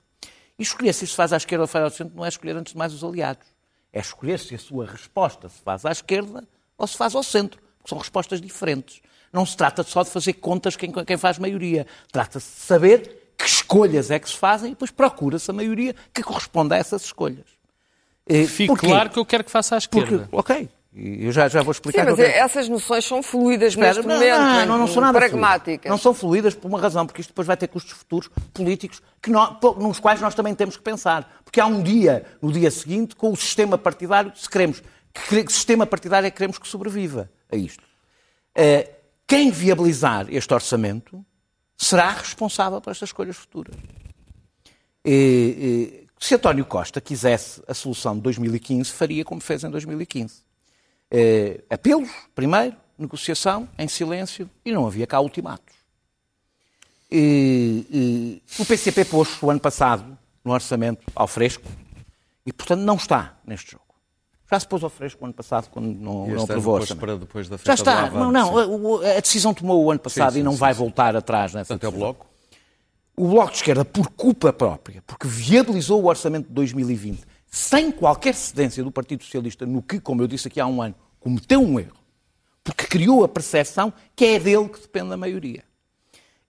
[0.57, 2.55] E escolher se isso se faz à esquerda ou faz ao centro não é escolher
[2.55, 3.45] antes de mais os aliados.
[3.91, 6.43] É escolher se a sua resposta se faz à esquerda
[6.77, 7.61] ou se faz ao centro.
[7.77, 9.01] Porque são respostas diferentes.
[9.31, 11.85] Não se trata só de fazer contas quem, quem faz maioria.
[12.11, 16.23] Trata-se de saber que escolhas é que se fazem e depois procura-se a maioria que
[16.23, 17.45] corresponde a essas escolhas.
[18.27, 18.87] Eh, Fique porquê?
[18.87, 20.29] claro que eu quero que faça à Porque, esquerda.
[20.95, 22.05] Ok, eu já, já vou Sim, explicar.
[22.05, 24.87] mas que eu quero- essas noções são fluídas Espera, neste não, momento, não, não, não
[24.87, 25.63] são nada pragmáticas.
[25.65, 25.89] fluidas.
[25.91, 29.29] Não são fluídas por uma razão, porque isto depois vai ter custos futuros políticos que
[29.31, 31.41] nos quais nós também temos que pensar.
[31.43, 34.81] Porque há um dia, no dia seguinte, com o sistema partidário, se queremos,
[35.13, 37.83] que, que sistema partidário é que queremos que sobreviva a isto.
[38.55, 38.89] Eh,
[39.27, 41.25] quem viabilizar este orçamento
[41.77, 43.75] será responsável por estas escolhas futuras.
[45.03, 50.44] Eh, eh, se António Costa quisesse a solução de 2015, faria como fez em 2015.
[51.11, 55.75] Eh, apelos, primeiro, negociação, em silêncio, e não havia cá ultimatos.
[57.11, 61.69] E, e, o PCP pôs o ano passado no orçamento ao fresco
[62.45, 63.83] e, portanto, não está neste jogo.
[64.49, 66.99] Já se pôs ao fresco o ano passado, quando não, não aprovou orçamento.
[66.99, 68.05] para depois da Já está.
[68.05, 69.05] Avante, não, não, sim.
[69.05, 70.79] a, a decisão tomou o ano passado sim, e não sim, vai sim.
[70.79, 71.99] voltar atrás nessa Portanto, é o.
[71.99, 72.27] Bloco.
[73.17, 77.23] O Bloco de Esquerda, por culpa própria, porque viabilizou o orçamento de 2020
[77.55, 80.93] sem qualquer cedência do Partido Socialista, no que, como eu disse aqui há um ano,
[81.21, 81.95] cometeu um erro,
[82.61, 85.63] porque criou a percepção que é dele que depende a maioria.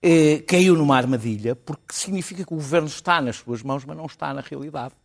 [0.03, 4.05] Eh, caiu numa armadilha, porque significa que o governo está nas suas mãos, mas não
[4.05, 4.95] está na realidade.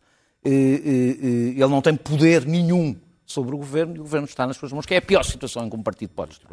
[0.43, 4.45] Eh, eh, eh, ele não tem poder nenhum sobre o governo e o governo está
[4.45, 6.49] nas suas mãos, que é a pior situação em que um partido pode estar.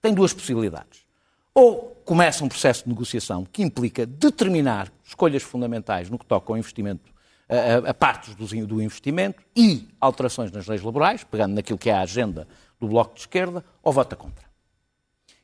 [0.00, 1.00] Tem duas possibilidades.
[1.52, 6.56] Ou começa um processo de negociação que implica determinar escolhas fundamentais no que toca ao
[6.56, 7.14] investimento,
[7.48, 11.94] a, a- partes do, do investimento e alterações nas leis laborais, pegando naquilo que é
[11.94, 12.46] a agenda
[12.80, 14.44] do Bloco de Esquerda, ou vota contra.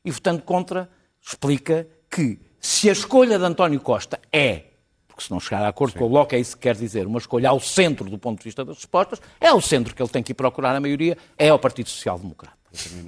[0.05, 0.89] E votando contra,
[1.21, 4.65] explica que se a escolha de António Costa é,
[5.07, 7.19] porque se não chegar a acordo com o Bloco, é isso que quer dizer, uma
[7.19, 10.23] escolha ao centro do ponto de vista das respostas, é ao centro que ele tem
[10.23, 12.57] que ir procurar a maioria, é ao Partido Social Democrata.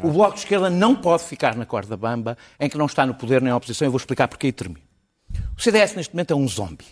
[0.03, 3.15] O Bloco de Esquerda não pode ficar na corda bamba em que não está no
[3.15, 3.87] poder nem na oposição.
[3.87, 4.85] Eu vou explicar porque aí termino.
[5.57, 6.85] O CDS neste momento é um zombi.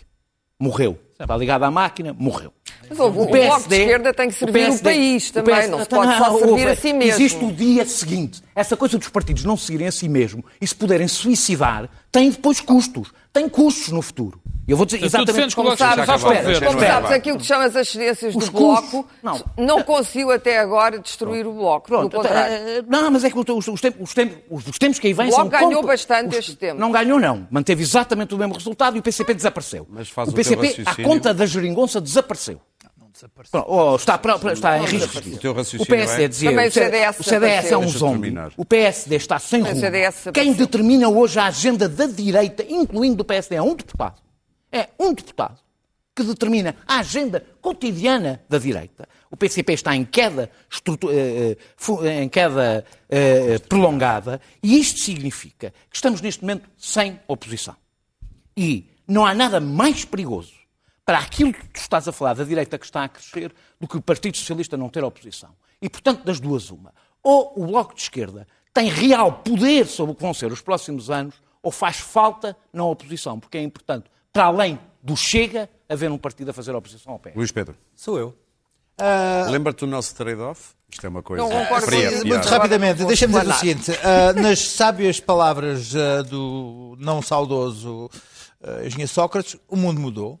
[0.58, 0.98] Morreu.
[1.18, 2.52] Está ligado à máquina, morreu.
[2.88, 6.18] Mas o, o Bloco de Esquerda tem que servir o, país também, não se pode
[6.18, 7.12] só servir a si mesmo.
[7.14, 8.42] Existe o dia seguinte.
[8.54, 12.60] Essa coisa dos partidos não seguirem a si mesmo e se puderem suicidar, tem depois
[12.60, 13.12] custos.
[13.32, 14.40] Tem custos no futuro.
[14.66, 16.66] Eu vou dizer tu exatamente o como Bloco de Esquerda vá para o Espera, governo.
[16.78, 18.60] Como sabes, aquilo que chamas as cedências do custos.
[18.90, 19.42] Bloco Não.
[19.58, 19.82] não.
[19.82, 21.86] conseguiu até agora destruir o Bloco.
[21.88, 22.54] Pronto, contrário.
[22.54, 25.12] eh, não, mas é que os, os tempos, os, tempos, os- os tempos que aí
[25.12, 25.40] vêm O são...
[25.40, 26.80] Bloco ganhou compl- bastante os- este tempo.
[26.80, 27.46] Não ganhou, não.
[27.50, 29.86] Manteve exatamente o mesmo resultado e o PCP desapareceu.
[29.90, 32.60] Mas faz o o PCP, conta da geringonça, desapareceu.
[33.50, 34.20] Pronto, ou está,
[34.52, 37.22] está em risco de O teu raciocínio O PSD é- dizia, Também o CDS o
[37.22, 38.34] CDS é um zombi.
[38.56, 39.80] O PSD está sem rumo.
[40.32, 44.20] Quem determina hoje a agenda da direita, incluindo do PSD, é um deputado.
[44.72, 45.58] É um deputado
[46.14, 49.08] que determina a agenda cotidiana da direita.
[49.30, 50.50] O PCP está em queda,
[50.86, 57.18] eh, eh, fu- em queda eh, prolongada e isto significa que estamos neste momento sem
[57.28, 57.76] oposição.
[58.56, 60.52] E não há nada mais perigoso
[61.04, 63.96] para aquilo que tu estás a falar da direita que está a crescer do que
[63.96, 65.50] o Partido Socialista não ter oposição.
[65.80, 66.92] E, portanto, das duas, uma.
[67.22, 71.10] Ou o Bloco de Esquerda tem real poder sobre o que vão ser os próximos
[71.10, 76.18] anos, ou faz falta na oposição, porque é importante, para além do Chega, haver um
[76.18, 77.36] partido a fazer oposição ao PS.
[77.36, 78.34] Luís Pedro, Sou eu.
[79.50, 80.74] lembra-te do nosso trade-off?
[80.90, 82.24] Isto é uma coisa Não concordo fria, piada.
[82.24, 88.08] Muito rapidamente, deixa-me dizer o seguinte: ah, nas sábias palavras ah, do não saudoso
[88.62, 90.40] ah, engenheiro Sócrates, o mundo mudou.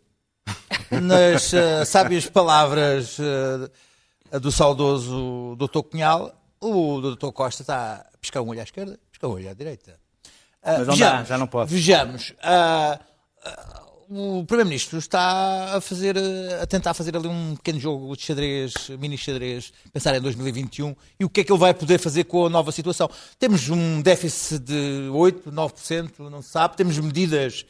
[1.00, 5.82] Nas eh, sábias palavras eh, do saudoso Dr.
[5.82, 7.30] Cunhal, o Dr.
[7.32, 9.98] Costa está a piscar um olho à esquerda, piscar um olho à direita.
[10.62, 11.72] Ah, Mas não dá, já não pode.
[11.72, 12.32] Vejamos.
[14.08, 16.16] o Primeiro-Ministro está a, fazer,
[16.60, 21.24] a tentar fazer ali um pequeno jogo de xadrez, mini xadrez, pensar em 2021 e
[21.24, 23.10] o que é que ele vai poder fazer com a nova situação.
[23.38, 26.76] Temos um déficit de 8, 9%, não se sabe.
[26.76, 27.66] Temos medidas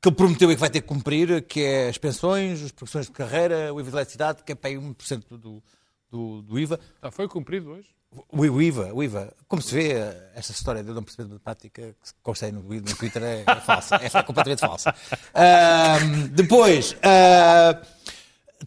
[0.00, 3.06] que ele prometeu e que vai ter que cumprir, que é as pensões, as progressões
[3.06, 5.62] de carreira, o IVA de eletricidade, que é para aí 1% do,
[6.10, 6.78] do, do IVA.
[7.02, 7.88] Já foi cumprido hoje?
[8.30, 9.92] O o IVA, o IVA, como se vê,
[10.34, 13.60] esta história de eu não perceber de matemática que constei no, no Twitter é, é
[13.60, 14.94] falsa, é completamente falsa.
[15.34, 17.78] Ahm, depois, ah,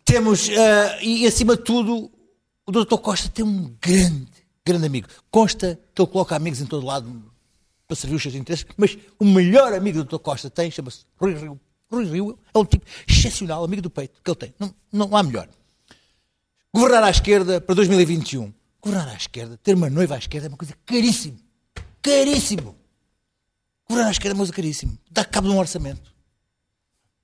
[0.06, 2.12] temos, ah, e acima de tudo,
[2.68, 2.98] o Dr.
[2.98, 4.28] Costa tem um grande,
[4.64, 5.08] grande amigo.
[5.32, 7.32] Consta que ele coloca amigos em todo lado
[7.92, 10.24] para servir os seus interesses, mas o melhor amigo do Dr.
[10.24, 11.60] Costa tem, chama-se Rui Rio.
[11.92, 14.54] Rui Rio é um tipo excepcional, amigo do peito, que ele tem.
[14.58, 15.50] Não, não há melhor.
[16.74, 18.54] Governar à esquerda para 2021.
[18.82, 21.38] Governar à esquerda, ter uma noiva à esquerda é uma coisa caríssimo.
[22.02, 22.78] Caríssimo.
[23.90, 24.98] Governar à esquerda é uma coisa caríssimo.
[25.12, 26.16] Dá cabo de um orçamento.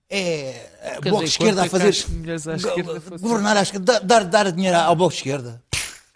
[0.09, 0.69] É.
[0.81, 1.85] é, Quer Bloco de esquerda a é fazer.
[1.85, 1.89] à
[2.55, 4.01] esquerda Governar à esquerda.
[4.01, 5.63] Dar, dar dinheiro ao Bloco de esquerda.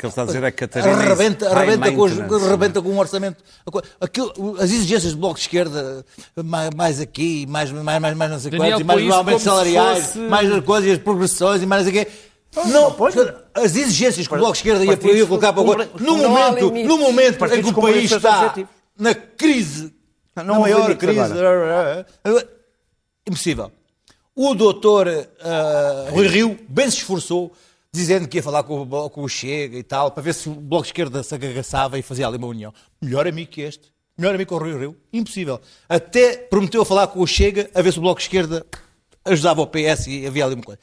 [0.02, 0.94] Que ele está a dizer é que Catarina.
[1.00, 3.44] Arrebenta, arrebenta, com, os- arrebenta com um orçamento.
[4.00, 6.04] Aquilo- as exigências do Bloco de Esquerda,
[6.44, 10.18] mais, mais aqui, mais, mais, mais, mais não sei quantos, e mais aumentos salariais, fosse-
[10.20, 12.12] mais as coisas, as progressões e mais não sei quê.
[12.66, 12.96] Não,
[13.54, 16.98] as exigências que o Bloco de Esquerda ia, ia colocar para cumprem- no momento, no
[16.98, 18.56] momento em que o país está
[18.98, 19.94] na crise,
[20.36, 21.34] Não na maior crise,
[23.28, 23.72] impossível.
[24.36, 25.08] O doutor
[25.42, 27.52] ah, Rui Rio bem se esforçou,
[27.94, 30.54] dizendo que ia falar com o, com o Chega e tal, para ver se o
[30.56, 32.74] Bloco de Esquerda se agagaçava e fazia ali uma união.
[33.02, 33.92] Melhor amigo que este.
[34.18, 34.98] Melhor amigo que o Rui Rio.
[35.12, 35.60] Impossível.
[35.90, 38.66] Até prometeu falar com o Chega a ver se o Bloco de Esquerda
[39.26, 40.80] ajudava o PS e havia ali uma coisa.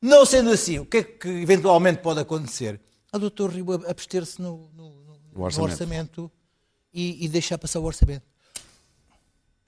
[0.00, 2.80] Não sendo assim, o que é que eventualmente pode acontecer?
[3.12, 5.70] A doutor Rio abster-se no, no- no- no orçamento.
[5.72, 6.30] orçamento,
[6.92, 8.24] e, e deixar passar o orçamento.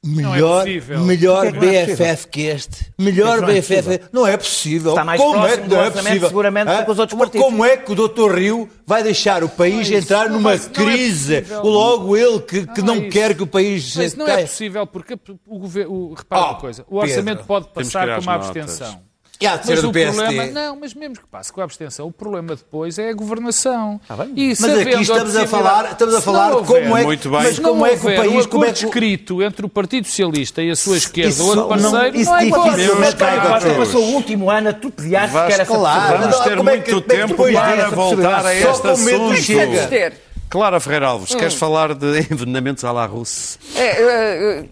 [0.04, 1.00] É Melhor, possível.
[1.00, 2.92] melhor que não é BFF que este.
[2.98, 4.00] Melhor que não é BFF.
[4.12, 4.90] Não é possível.
[4.90, 6.28] Está mais Como é próximo que do não é possível?
[6.28, 7.44] seguramente, do que os outros partidos.
[7.46, 8.34] Como é que o Dr.
[8.34, 11.40] Rio vai deixar o país Não é entrar numa é crise?
[11.42, 11.62] possível.
[11.64, 13.36] Logo ele que, que Não não, é quer isso.
[13.38, 16.14] que o país Mas não é possível porque o governo.
[16.14, 18.48] Repara Oh, uma coisa: o orçamento Pedro, pode que passar com uma notas.
[18.56, 19.00] abstenção.
[19.40, 20.22] E há de ser Mas do o PSD.
[20.22, 24.00] problema, não, mas mesmo que passe com a abstenção, o problema depois é a governação.
[24.16, 24.32] bem.
[24.36, 27.30] E Mas aqui estamos a falar, estamos a se falar não como houver- é, Muito
[27.30, 27.42] bem.
[27.42, 29.42] mas se não como é que o houver país, um como é que o- escrito
[29.42, 32.36] entre o Partido Socialista e a sua esquerda, Isso o outro não- parceiro, isso não,
[32.38, 36.18] é caros, Costa passou o último ano a tupear Vasco, que era essa claro.
[36.18, 40.16] Vamos Não, ter é muito é que tempo para voltar a este assunto.
[40.48, 43.58] Clara Ferreira Alves, queres falar de envenenamentos à la russe?
[43.74, 44.64] É,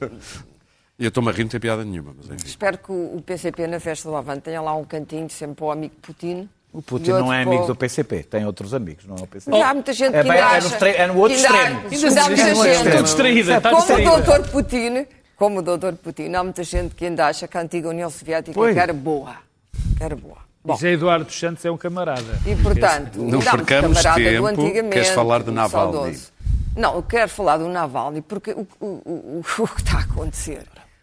[0.99, 2.47] é, é, Eu estou-me a rir, não tem piada nenhuma, mas enfim.
[2.47, 5.71] espero que o PCP na festa do Avante tenha lá um cantinho sempre para o
[5.71, 6.49] amigo Putin.
[6.73, 9.51] O Putin não é amigo do PCP, tem outros amigos, não é o PCP.
[9.51, 10.89] Mas há muita gente que É ainda é no acha...
[10.89, 12.09] é no outro ainda extremo.
[12.09, 16.95] ainda há muita distraída, Como o doutor Putin, como o doutor Putin, há muita gente
[16.95, 18.73] que ainda acha que a antiga União Soviética Pois.
[18.73, 19.37] que era boa.
[19.99, 20.39] Que era boa.
[20.65, 22.39] Bom, José Eduardo Santos é um camarada.
[22.47, 24.91] e portanto, Não percamos tempo.
[24.91, 25.93] Queres falar de Navalny?
[25.93, 26.33] saudoso.
[26.75, 30.63] Não, eu quero falar do Navalny porque o, o, o, o que está a acontecer,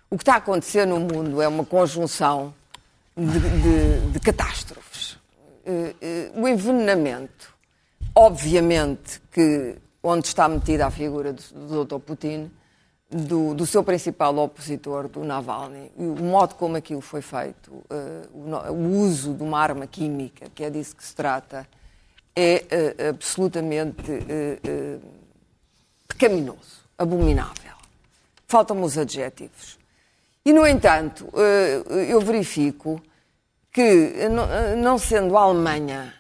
[0.09, 2.53] o que está a acontecer no mundo é uma conjunção
[3.15, 5.17] de, de- de catástrofes.
[5.65, 7.53] Eh, eh, O envenenamento,
[8.15, 11.99] obviamente que onde está metida a figura do, do Dr.
[11.99, 12.49] Putin,
[13.11, 18.27] do, do seu principal opositor, do Navalny, e o modo como aquilo foi feito, eh,
[18.33, 21.67] o, uso de uma arma química, que é disso que se trata,
[22.35, 22.63] é
[23.09, 24.97] absolutamente eh,
[26.07, 27.73] pecaminoso, abominável.
[28.47, 29.78] Faltam-me os adjetivos.
[30.49, 32.99] E, no entanto, eh, eu verifico
[33.71, 36.11] que, eh, não- eh, não sendo a Alemanha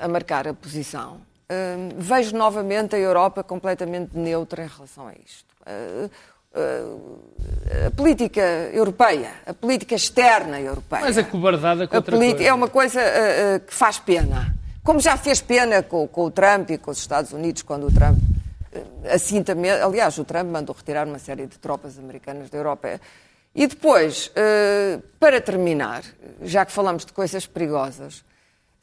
[0.00, 1.20] a marcar a posição,
[1.96, 5.52] vejo novamente a Europa completamente neutra em relação a isto.
[7.86, 8.40] A política
[8.72, 11.02] europeia, a política externa europeia.
[11.02, 12.48] Mas a cobardada com A política coisa.
[12.50, 13.00] é uma coisa
[13.66, 14.54] que faz pena.
[14.84, 17.92] Como já fez pena com, com o Trump e com os Estados Unidos, quando o
[17.92, 18.18] Trump
[19.12, 19.72] assim também.
[19.72, 23.00] Aliás, o Trump mandou retirar uma série de tropas americanas da Europa.
[23.54, 26.02] E depois, eh, para terminar,
[26.42, 28.24] já que falamos de coisas perigosas,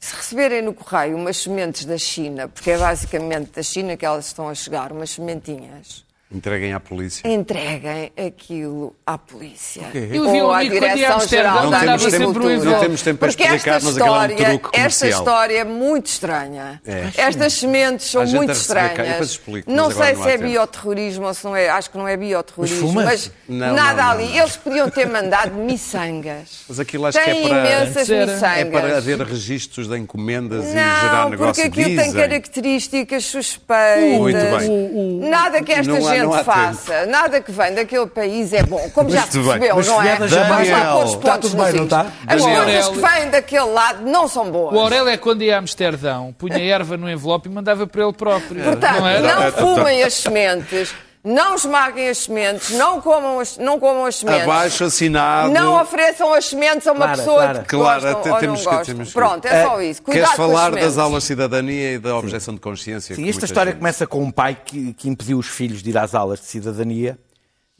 [0.00, 4.26] se receberem no correio umas sementes da China, porque é basicamente da China que elas
[4.26, 6.04] estão a chegar, umas sementinhas,
[6.34, 7.28] Entreguem à polícia.
[7.28, 9.82] Entreguem aquilo à polícia.
[9.94, 12.64] Eu vi um Ou à Direção-Geral da Não temos tempo- Agricultura.
[12.70, 15.10] não temos tempo para explicar, esta mas aquilo é um história, truque esta comercial.
[15.10, 16.80] história é muito estranha.
[16.86, 17.08] É.
[17.16, 18.54] Estas sementes são gente muito cá.
[18.54, 19.30] Estranhas.
[19.30, 20.44] explico, não sei não se é tempo.
[20.50, 21.68] bioterrorismo ou se não é.
[21.68, 22.92] Acho que não é bioterrorismo.
[22.92, 24.28] Mas Não, nada não, não, ali.
[24.28, 24.36] não.
[24.42, 26.64] Eles podiam ter mandado miçangas.
[26.68, 28.58] Mas aquilo acho que Tem é para, imensas Era- miçangas.
[28.58, 31.62] é para haver registros de encomendas e gerar Não, negócio.
[31.70, 34.18] porque aquilo tem características suspeitas.
[34.18, 35.28] Muito bem.
[35.30, 38.90] Nada que esta Não há- gente faça, nada que vem daquele país é bom.
[38.94, 40.16] Como já percebeu, Mas não é?
[40.16, 42.06] Vamos lá pôr os Está pontos tudo bem, não está?
[42.26, 42.64] As Daniel.
[42.64, 44.74] coisas que vêm daquele lado não são boas.
[44.76, 48.12] O Aurélio é quando ia a Amsterdão, punha erva no envelope e mandava para ele
[48.12, 48.62] próprio.
[48.62, 49.34] Portanto, não era?
[49.34, 50.94] não fumem as sementes,
[51.24, 54.42] não esmaguem as sementes, não comam as, não comam as sementes.
[54.42, 55.52] Abaixo assinado.
[55.52, 57.58] Não ofereçam as sementes a uma Clara, pessoa Clara.
[57.62, 58.94] que Claro, gostam até ou temos não que- gostam.
[58.94, 60.02] temos que- Pronto, é só isso.
[60.02, 63.14] Cuidado Queres falar das aulas de cidadania e da objeção de consciência?
[63.14, 65.98] Sim, esta história gente- começa com um pai que, que impediu os filhos de ir
[65.98, 67.18] às aulas de cidadania.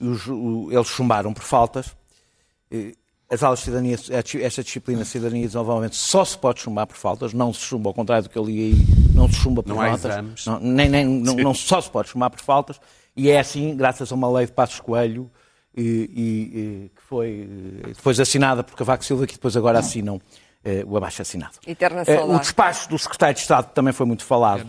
[0.00, 1.86] Os- o- eles chumbaram por faltas.
[2.70, 2.92] Eh,
[3.30, 3.96] As aulas de cidadania,
[4.42, 7.88] esta disciplina de cidadania e desenvolvimento só se pode chumbar por faltas, não se chumba,
[7.88, 8.74] ao contrário do que eu li aí,
[9.14, 10.44] não se chumba por Não notas.
[10.44, 12.78] Não, nem, nem, não, não só se pode chumbar por faltas.
[13.16, 15.30] E é assim, graças a uma lei de Passos Coelho,
[15.74, 17.48] e, e- e que foi
[17.84, 20.20] eh, depois assinada por Cavaco Silva, que depois agora assinam
[20.64, 21.54] eh, o abaixo assinado.
[21.66, 24.64] Eterna Eh, o despacho do secretário de Estado também foi muito falado.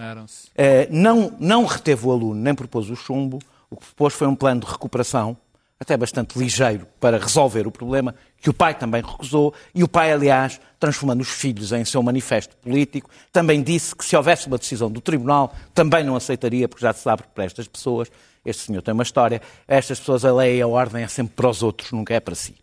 [0.56, 3.39] Eh, não, não reteve o aluno, nem propôs o chumbo.
[3.70, 5.36] O que propôs foi um plano de recuperação,
[5.80, 9.54] até bastante ligeiro, para resolver o problema, que o pai também recusou.
[9.76, 14.16] E o pai, aliás, transformando os filhos em seu manifesto político, também disse que se
[14.16, 17.68] houvesse uma decisão do tribunal, também não aceitaria, porque já se sabe que para estas
[17.68, 18.10] pessoas,
[18.46, 21.50] este senhor tem uma história, estas pessoas a lei e a ordem é sempre para
[21.50, 22.56] os outros, nunca é para si.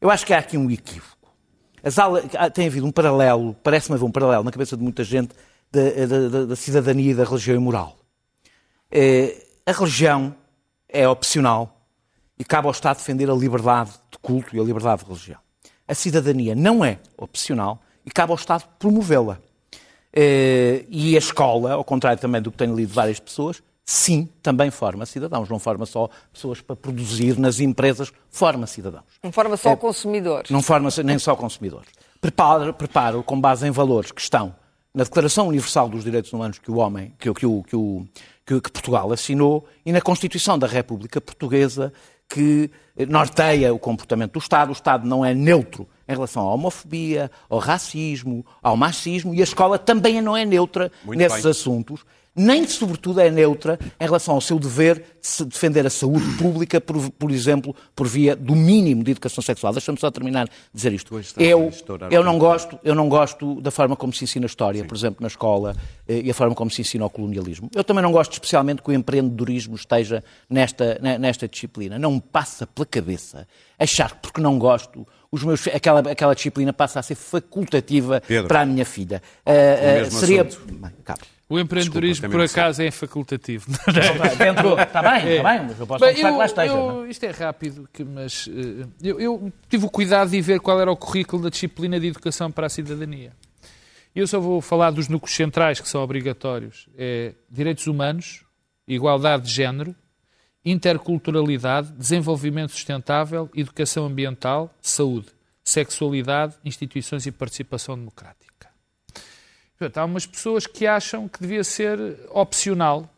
[0.00, 1.16] Eu acho que há aqui um equívoco.
[1.82, 5.30] As aulas, tem havido um paralelo, parece-me haver um paralelo na cabeça de muita gente
[5.70, 7.96] da, da- da- da cidadania e da religião e moral.
[8.90, 10.34] Eh, a religião
[10.88, 11.80] é opcional
[12.38, 15.38] e cabe ao Estado defender a liberdade de culto e a liberdade de religião.
[15.86, 19.38] A cidadania não é opcional e cabe ao Estado promovê-la.
[20.12, 24.70] Eh, e a escola, ao contrário também do que tenho lido várias pessoas, sim, também
[24.70, 25.48] forma cidadãos.
[25.48, 29.04] Não forma só pessoas para produzir nas empresas, forma cidadãos.
[29.22, 30.50] Não forma só consumidores.
[30.50, 31.88] Não forma nem só consumidores.
[32.20, 34.54] Prepara, prepara com base em valores que estão
[34.92, 39.66] na Declaração Universal dos Direitos Humanos que o homem, que, que, que, que- Portugal assinou
[39.86, 41.90] e na Constituição da República Portuguesa
[42.28, 42.70] que
[43.06, 44.70] norteia o comportamento do Estado.
[44.70, 49.44] O Estado não é neutro em relação à homofobia, ao racismo, ao machismo e a
[49.44, 51.50] escola também não é neutra Muito nesses bem.
[51.50, 52.04] assuntos,
[52.40, 56.80] nem, sobretudo, é neutra em relação ao seu dever de se defender a saúde pública,
[56.80, 59.72] por, por exemplo, por via do mínimo de educação sexual.
[59.72, 61.12] Deixa-me só terminar de dizer isto.
[61.36, 61.72] Eu,
[62.12, 65.26] eu, não gosto, eu não gosto da forma como se ensina história, por exemplo, na
[65.26, 65.74] escola,
[66.06, 67.68] eh, e a forma como se ensina o colonialismo.
[67.74, 71.98] Eu também não gosto especialmente que o empreendedorismo esteja nesta, ne- nesta disciplina.
[71.98, 73.46] Não me passa pela cabeça
[73.78, 78.48] achar que porque não gosto, os meus, aquela, aquela disciplina passa a ser facultativa Pedro.
[78.48, 79.22] para a minha filha.
[79.46, 80.44] Eh, mesmo seria...
[80.44, 80.92] Bem.
[81.50, 83.66] O empreendedorismo, Desculpa, por acaso, é facultativo.
[84.36, 86.72] Dentro, está bem, está bem, mas eu posso Bem, que lá eu- esteja.
[86.74, 87.08] eu- é?
[87.08, 90.90] isto é rápido, que- mas eh, eu, eu tive o cuidado de ver qual era
[90.92, 93.32] o currículo da disciplina de educação para a cidadania.
[94.14, 96.86] Eu só vou falar dos núcleos centrais que são obrigatórios.
[96.98, 98.42] É direitos humanos,
[98.86, 99.94] igualdade de género,
[100.64, 105.28] interculturalidade, desenvolvimento sustentável, educação ambiental, saúde,
[105.64, 108.68] sexualidade, instituições e participação democrática.
[109.78, 111.98] Portanto, há umas pessoas que acham que devia ser
[112.30, 113.08] opcional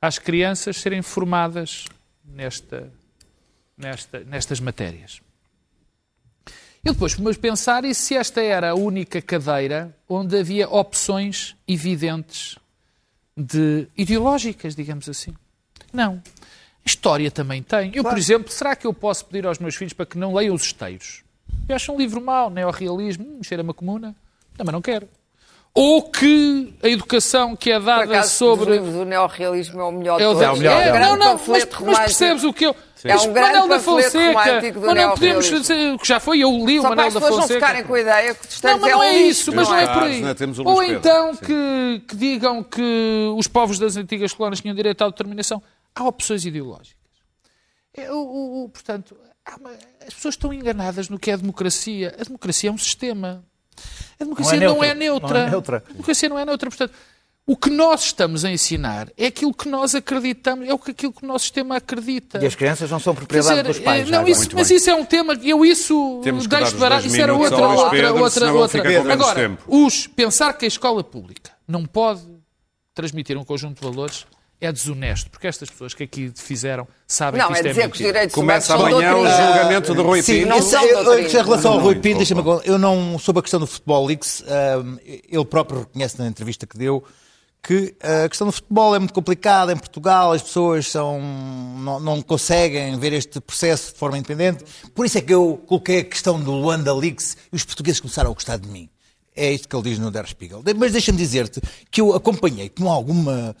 [0.00, 1.86] às crianças serem formadas
[2.24, 2.92] nesta,
[3.76, 5.20] nesta, nestas matérias.
[6.84, 12.56] Eu depois fui pensar e se esta era a única cadeira onde havia opções evidentes
[13.36, 15.34] de ideológicas, digamos assim.
[15.92, 16.22] Não.
[16.86, 17.90] História também tem.
[17.94, 20.54] Eu, por exemplo, será que eu posso pedir aos meus filhos para que não leiam
[20.54, 21.22] os esteiros?
[21.68, 24.14] Eu acho um livro mau, neorrealismo, hum, cheira-me a comuna.
[24.56, 25.08] Também não quero.
[25.74, 30.18] Ou que a educação que é Por dada acaso, sobre o neorrealismo é o melhor
[30.20, 30.58] é o da- todos.
[30.60, 32.04] melhor, É, é o não, não, mas, panfleto mas romântico.
[32.04, 32.76] percebes o que eu.
[33.04, 34.18] É Mas um grande Manel da Fonseca.
[34.80, 37.36] Mas não podemos dizer que já foi, eu li o Só Manel as da pessoas
[37.36, 37.60] não Fonseca.
[37.66, 39.86] ficarem com a ideia que os Não, mas é não é isso, mas não é
[39.86, 40.22] por aí.
[40.22, 40.24] é?
[40.24, 41.40] O Luís Ou então sim.
[41.44, 45.62] que, que digam que os povos das antigas colónias tinham direito à autodeterminação.
[45.96, 46.94] Há opções ideológicas.
[47.94, 49.16] É, o- o- o- portanto,
[49.58, 49.72] uma-
[50.06, 52.14] as pessoas estão enganadas no que é a democracia.
[52.20, 53.42] A democracia é um sistema.
[54.20, 54.96] A democracia não é, neutra.
[54.96, 55.38] neutra.
[55.40, 55.76] Não é neutra.
[55.88, 56.68] A democracia não é neutra.
[56.70, 56.92] Portanto,
[57.46, 61.12] o que nós estamos a ensinar é aquilo que nós acreditamos, é o que aquilo
[61.12, 62.38] que o nosso sistema acredita.
[62.42, 64.06] E as crianças não são propriedade dizer, dos pais.
[64.06, 64.76] eh, não, isso, mas bem.
[64.76, 67.06] isso é um tema que eu isso deixo barato.
[67.06, 68.82] Isso era outra, outra, Pedro, outra, outra.
[68.84, 72.22] menos Agora, os pensar que a escola pública não pode
[72.94, 74.26] transmitir um conjunto de valores
[74.60, 77.90] é desonesto, porque estas pessoas que aqui fizeram sabem Não, que é isto é, dizer
[77.90, 80.48] que os direitos Começa humanos são amanhã o julgamento de Rui Sim, Pinto.
[80.48, 81.34] não são doutrinas.
[81.34, 84.42] em relação ao Rui Pinto, deixa-me eu não soube a questão do Futebol Leaks,
[85.28, 87.04] ele próprio reconhece na entrevista que deu
[87.66, 92.22] que a questão do futebol é muito complicada em Portugal, as pessoas são, não, não
[92.22, 94.64] conseguem ver este processo de forma independente.
[94.94, 98.30] Por isso é que eu coloquei a questão do Luanda Leaks e os portugueses começaram
[98.30, 98.88] a gostar de mim.
[99.36, 100.62] É isto que ele diz no Der Spiegel.
[100.76, 101.60] Mas deixa-me dizer-te
[101.90, 103.54] que eu acompanhei com alguma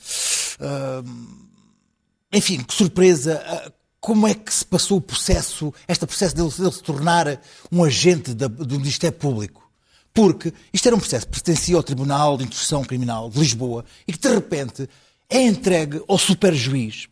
[2.32, 3.42] enfim, que surpresa.
[3.46, 7.40] ah, Como é que se passou o processo, este processo dele, dele se tornar
[7.72, 9.68] um agente da- do Ministério Público?
[10.14, 14.12] Porque isto era um processo que pertencia ao Tribunal de Instrução Criminal de Lisboa e
[14.12, 14.88] que de repente
[15.28, 17.08] é entregue ao superjuiz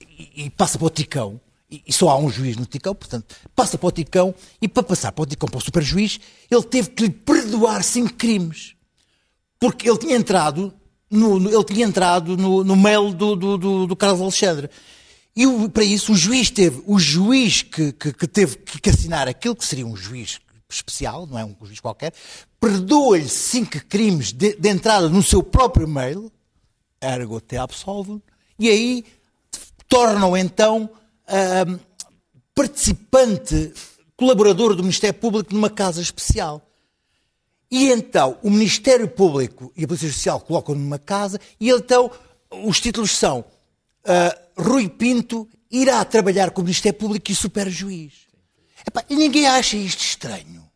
[0.00, 1.40] e, e passa para o Ticão.
[1.70, 5.12] E, só há um juiz no Ticão, portanto, passa para o Ticão e para passar
[5.12, 6.18] para o Ticão para o superjuiz,
[6.50, 8.74] ele teve que lhe perdoar cinco crimes
[9.60, 10.72] porque ele tinha entrado
[11.10, 14.70] no, no- ele tinha entrado no, no mail do, do, do, do Carlos Alexandre.
[15.36, 19.26] E o- para isso o juiz teve, o juiz que, que, que teve que, assinar
[19.28, 20.38] aquilo que seria um juiz
[20.70, 22.12] especial, não é um juiz qualquer,
[22.60, 26.30] perdoa-lhe cinco crimes de, de entrada no seu próprio mail,
[27.00, 28.22] ergo te absolvo,
[28.58, 29.04] e aí
[29.88, 30.90] torna-o então
[32.54, 33.72] participante,
[34.16, 36.68] colaborador do Ministério Público numa casa especial.
[37.70, 42.10] E então o Ministério Público e a Polícia Judicial colocam numa casa e então
[42.50, 43.44] os títulos são
[44.04, 48.12] ah, Rui Pinto irá trabalhar com o Ministério Público e superjuiz.
[48.86, 50.66] Epá, e ninguém acha isto estranho.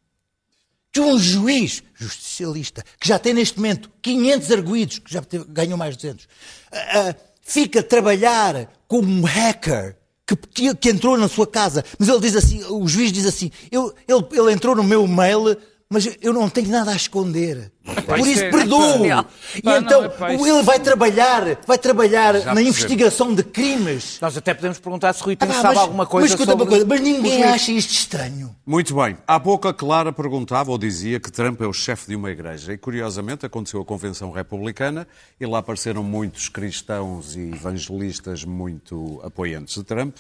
[0.93, 5.97] Que um juiz justicialista, que já tem neste momento 500 arguídos, que já ganhou mais
[5.97, 6.29] de 200,
[6.71, 9.97] ah, ah, fica a trabalhar como hacker
[10.37, 13.91] que, que- entrou na sua casa, mas ele diz assim, o juiz diz assim, ele,
[14.33, 15.57] ele entrou no meu mail,
[15.93, 17.71] mas eu não tenho nada a esconder.
[18.07, 18.99] Por isso é- perdoa-o.
[18.99, 19.27] Genial.
[19.57, 22.61] E Pá, então epá, isto- ele vai trabalhar, vai trabalhar na percebo.
[22.61, 24.19] investigação de crimes.
[24.21, 26.51] Nós até podemos perguntar se Rui Ah, Pinto pá, sabe mas- alguma coisa mas, escuta
[26.53, 26.63] sobre...
[26.65, 28.55] uma coisa, mas ninguém acha isto estranho.
[28.65, 29.19] Muito bem.
[29.27, 32.73] Há pouco a Clara perguntava ou dizia que Trump é o chefe de uma igreja.
[32.73, 35.07] E curiosamente aconteceu a Convenção Republicana
[35.41, 40.17] e lá apareceram muitos cristãos e evangelistas muito apoiantes de Trump.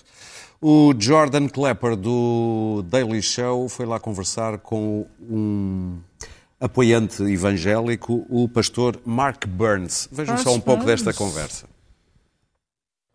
[0.64, 5.98] O Jordan Klepper do Daily Show foi lá conversar com um
[6.60, 10.08] apoiante evangélico, o pastor Mark Burns.
[10.12, 11.66] Vejam só um pouco desta conversa.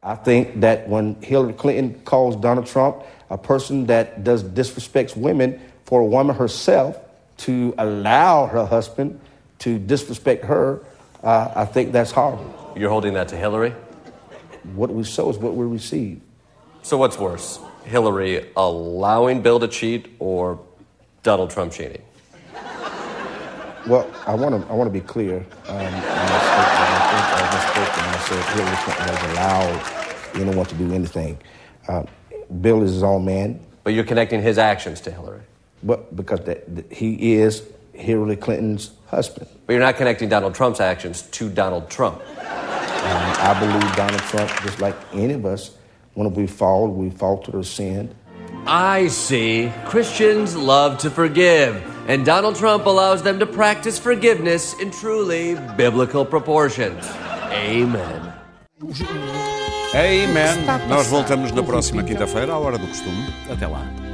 [0.03, 2.97] I think that when Hillary Clinton calls Donald Trump
[3.29, 6.97] a person that does disrespects women for a woman herself
[7.45, 9.21] to allow her husband
[9.59, 10.81] to disrespect her,
[11.23, 12.73] uh, I think that's horrible.
[12.75, 13.73] You're holding that to Hillary?
[14.75, 16.26] What we sow is what we receive.
[16.87, 20.57] So what's worse, Hillary allowing Bill to cheat or
[21.21, 22.01] Donald Trump cheating?
[23.85, 25.39] Well, I want to I want to be clear.
[25.67, 25.89] Um, I
[26.47, 30.75] spoke, and I I just spoke and I said Hillary Clinton has allowed anyone to
[30.75, 31.37] do anything.
[31.89, 32.03] Uh,
[32.61, 35.41] Bill is his own man, But you're connecting his actions to Hillary.
[35.83, 39.49] but because that, that he is Hillary Clinton's husband.
[39.65, 42.21] But you're not connecting Donald Trump's actions to Donald Trump.
[42.21, 45.71] Um, I believe Donald Trump, just like any of us,
[46.17, 48.09] when we fall, we faltered or sinned.
[48.65, 49.71] I see.
[49.85, 51.77] Christians love to forgive,
[52.09, 57.05] and Donald Trump allows them to practice forgiveness in truly biblical proportions.
[57.53, 58.33] Amen.
[59.93, 60.89] Amen.
[60.89, 63.27] Nós voltamos na próxima quinta-feira, à hora do costume.
[63.49, 64.06] Até lá.